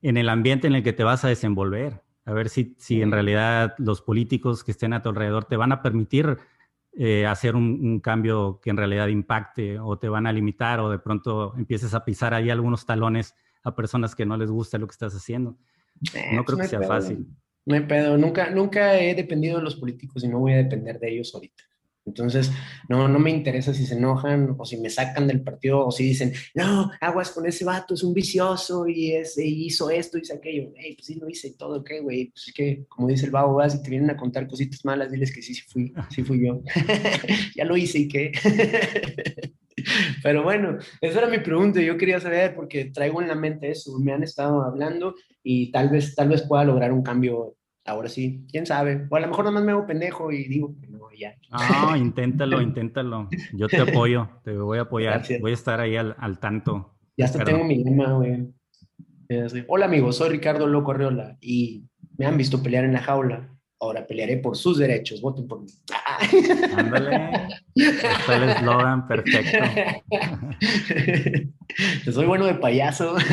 [0.00, 2.02] en el ambiente en el que te vas a desenvolver.
[2.24, 5.72] A ver si, si en realidad los políticos que estén a tu alrededor te van
[5.72, 6.38] a permitir
[7.00, 10.98] eh, hacer un, cambio que en realidad impacte o te van a limitar o de
[10.98, 14.92] pronto empieces a pisar ahí algunos talones a personas que no les gusta lo que
[14.92, 15.56] estás haciendo.
[16.12, 17.28] Eh, no creo que sea fácil.
[17.64, 18.18] No hay pedo.
[18.18, 21.62] Nunca, nunca he dependido de los políticos y no voy a depender de ellos ahorita.
[22.08, 22.50] Entonces,
[22.88, 26.04] no, no me interesa si se enojan o si me sacan del partido o si
[26.04, 30.72] dicen, no, aguas con ese vato, es un vicioso y ese hizo esto, hizo aquello.
[30.76, 32.30] Hey, pues sí lo hice todo, ¿qué, güey?
[32.30, 35.10] Pues es que, como dice el babo, vas y te vienen a contar cositas malas,
[35.10, 36.62] diles que sí, sí fui, sí fui yo.
[37.56, 38.32] ya lo hice y qué.
[40.22, 41.80] Pero bueno, esa era mi pregunta.
[41.80, 43.98] Yo quería saber porque traigo en la mente eso.
[43.98, 47.57] Me han estado hablando y tal vez, tal vez pueda lograr un cambio
[47.88, 48.44] ahora sí.
[48.50, 49.06] ¿Quién sabe?
[49.10, 50.74] O a lo mejor nomás me hago pendejo y digo,
[51.50, 53.28] no, inténtalo, inténtalo.
[53.52, 55.24] Yo te apoyo, te voy a apoyar.
[55.40, 56.94] Voy a estar ahí al, tanto.
[57.16, 58.46] Ya hasta tengo mi lema, güey.
[59.66, 61.84] Hola amigos, soy Ricardo Loco Arreola y
[62.16, 63.54] me han visto pelear en la jaula.
[63.80, 65.20] Ahora pelearé por sus derechos.
[65.20, 65.68] Voten por mí.
[66.76, 67.30] Ándale.
[67.76, 69.58] Está el eslogan perfecto.
[72.12, 73.14] Soy bueno de payaso.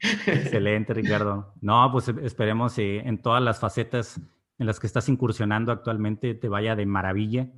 [0.00, 1.54] Excelente, Ricardo.
[1.60, 4.20] No, pues esperemos en todas las facetas
[4.58, 7.50] en las que estás incursionando actualmente te vaya de maravilla,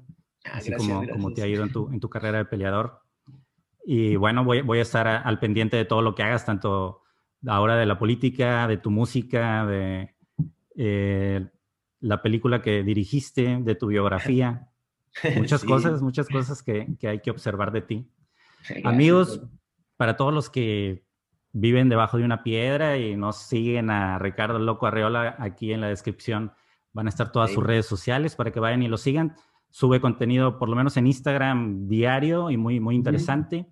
[0.44, 3.02] ah, así como, como te ha ido en tu, en tu carrera de peleador.
[3.84, 7.02] Y bueno, voy, voy a estar al pendiente de todo lo que hagas, tanto
[7.46, 10.14] ahora de la política, de tu música, de
[10.76, 11.46] eh,
[12.00, 14.68] la película que dirigiste, de tu biografía.
[15.36, 18.12] Muchas cosas, muchas cosas que, que, hay que observar de ti.
[18.84, 19.40] Amigos,
[19.96, 21.07] para todos los que
[21.52, 25.88] viven debajo de una piedra y nos siguen a Ricardo Loco Arreola aquí en la
[25.88, 26.52] descripción
[26.92, 29.36] Van a estar todas sus redes sociales para que vayan y lo sigan.
[29.70, 33.66] Sube contenido, por lo menos en Instagram, diario y muy, muy interesante.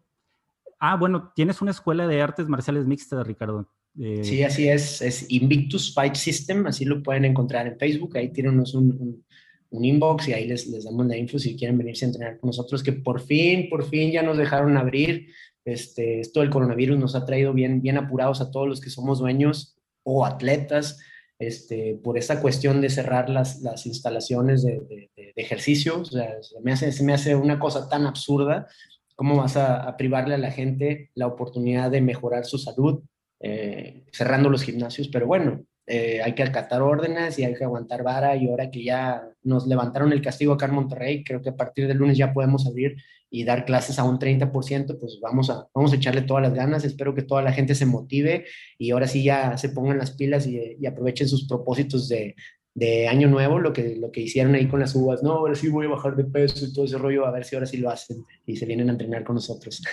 [0.79, 3.69] Ah, bueno, tienes una escuela de artes marciales mixtas, Ricardo.
[3.99, 5.01] Eh, sí, así es.
[5.01, 8.17] Es Invictus Fight System, así lo pueden encontrar en Facebook.
[8.17, 9.25] Ahí tienen un,
[9.71, 12.49] un, inbox y ahí les, les, damos la info si quieren venirse a entrenar con
[12.49, 15.29] nosotros, que por fin, por fin ya nos dejaron abrir.
[15.67, 19.19] Este, esto del coronavirus nos ha traído bien, bien apurados a todos los que somos
[19.19, 21.01] dueños o atletas
[21.41, 26.01] este, por esa cuestión de cerrar las, las instalaciones de, de, ejercicio.
[26.01, 28.69] O sea, se me, hace, se me hace una cosa tan absurda.
[29.17, 33.03] ¿Cómo vas a, privarle a la gente la oportunidad de mejorar su salud
[33.41, 35.09] eh, cerrando los gimnasios?
[35.09, 38.85] Pero bueno, eh, hay que acatar órdenes y hay que aguantar vara y ahora que
[38.85, 42.33] ya nos levantaron el castigo acá en Monterrey, creo que a partir del lunes ya
[42.33, 42.97] podemos abrir
[43.37, 46.87] y dar clases a un 30%, pues vamos a, vamos a echarle todas las ganas,
[46.87, 48.47] espero que toda la gente se motive
[48.79, 52.35] y ahora sí ya se pongan las pilas y, aprovechen sus propósitos de,
[52.73, 55.69] de, año nuevo, lo que, lo que hicieron ahí con las uvas, no, ahora sí
[55.69, 57.91] voy a bajar de peso y todo ese rollo, a ver si ahora sí lo
[57.91, 59.83] hacen y se vienen a entrenar con nosotros.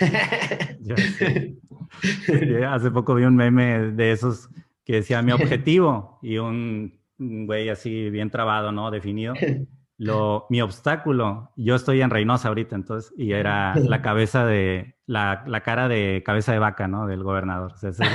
[2.66, 4.48] Hace poco vi un meme de esos
[4.86, 8.90] que decía mi objetivo y un, güey así bien trabado, ¿no?
[8.90, 9.34] Definido.
[9.96, 15.44] Lo, mi obstáculo, yo estoy en Reynosa ahorita, entonces, y era la cabeza de, la,
[15.46, 17.06] la cara de cabeza de vaca, ¿no?
[17.06, 17.72] Del gobernador.
[17.72, 18.10] O sea, ese es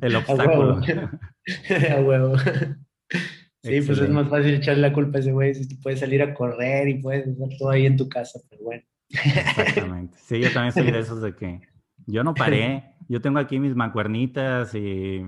[0.00, 0.80] el, obstáculo.
[1.96, 2.36] A huevo.
[3.62, 6.22] Sí, pues es más fácil echarle la culpa a ese güey si tú puedes salir
[6.22, 8.82] a correr y puedes hacer todo ahí en tu casa, pero bueno.
[9.10, 10.16] Exactamente.
[10.18, 11.60] Sí, yo también soy de esos de que
[12.06, 12.84] yo no paré.
[13.08, 15.22] Yo tengo aquí mis mancuernitas y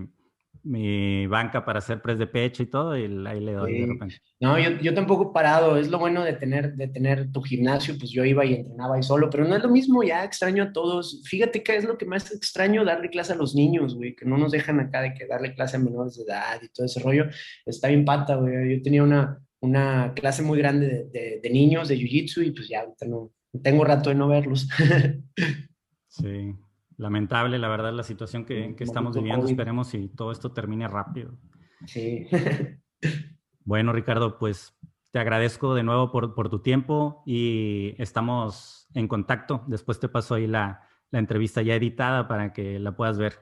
[0.65, 4.17] mi banca para hacer press de pecho y todo, y ahí le doy de repente.
[4.41, 7.97] No, yo, yo tampoco he parado, es lo bueno de tener, de tener tu gimnasio,
[7.99, 10.73] pues yo iba y entrenaba ahí solo, pero no es lo mismo, ya extraño a
[10.73, 11.23] todos.
[11.25, 14.39] Fíjate que es lo que más extraño, darle clase a los niños, güey, que no
[14.39, 17.27] nos dejan acá de que darle clase a menores de edad y todo ese rollo,
[17.67, 18.77] está bien pata, güey.
[18.77, 22.81] Yo tenía una, una clase muy grande de, de, niños de Jiu-Jitsu y pues ya
[22.81, 23.33] ahorita no,
[23.63, 24.69] tengo rato de no verlos.
[26.09, 26.55] sí,
[26.97, 29.47] lamentable, la verdad, la situación que, que estamos viviendo.
[29.47, 31.39] Esperemos si todo esto termine rápido.
[31.87, 32.27] Sí.
[33.65, 34.75] bueno, Ricardo, pues
[35.13, 39.65] te agradezco de nuevo por, por, tu tiempo y estamos en contacto.
[39.67, 43.35] Después te paso ahí la, la entrevista ya editada para que la puedas ver.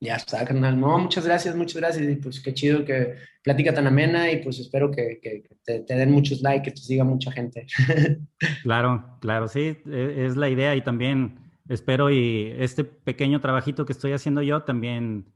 [0.00, 0.78] Ya está, carnal.
[0.78, 2.06] No, muchas gracias, muchas gracias.
[2.06, 5.94] Y pues qué chido que plática tan amena y pues espero que, que te, te,
[5.94, 7.66] den muchos likes, que te siga mucha gente.
[8.62, 13.92] claro, claro, sí, e, es la idea y también espero y este pequeño trabajito que
[13.92, 15.32] estoy haciendo yo también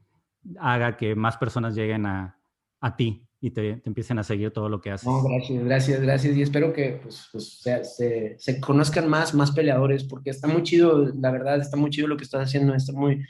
[0.59, 2.39] haga que más personas lleguen a,
[2.81, 5.07] a ti y te, empiecen a seguir todo lo que haces.
[5.07, 6.37] No, gracias, gracias, gracias.
[6.37, 11.13] Y espero que pues, pues se, se, conozcan más, más peleadores, porque está muy chido,
[11.15, 13.25] la verdad, está muy chido lo que estás haciendo, está muy,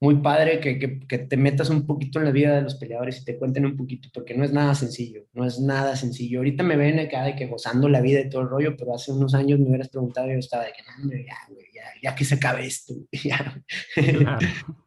[0.00, 3.20] muy padre que, que, que, te metas un poquito en la vida de los peleadores
[3.20, 6.38] y te cuenten un poquito, porque no es nada sencillo, no es nada sencillo.
[6.38, 9.10] Ahorita me ven acá de que gozando la vida y todo el rollo, pero hace
[9.10, 12.14] unos años me hubieras preguntado y yo estaba de que, no, ya, güey, ya, ya,
[12.14, 13.60] que se acabe esto, ya.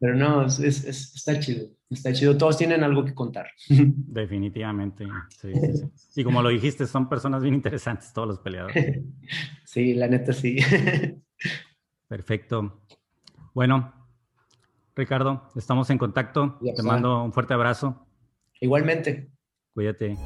[0.00, 3.48] pero no, es, es, está chido, está chido, todos tienen algo que contar.
[3.68, 6.20] Definitivamente, sí, sí, sí.
[6.22, 9.02] Y como lo dijiste, son personas bien interesantes todos los peleadores.
[9.64, 10.58] Sí, la neta sí.
[12.06, 12.82] Perfecto.
[13.54, 14.01] Bueno,
[14.94, 16.58] Ricardo, estamos en contacto.
[16.76, 18.06] Te mando un fuerte abrazo.
[18.60, 19.30] Igualmente.
[19.74, 20.16] Cuídate.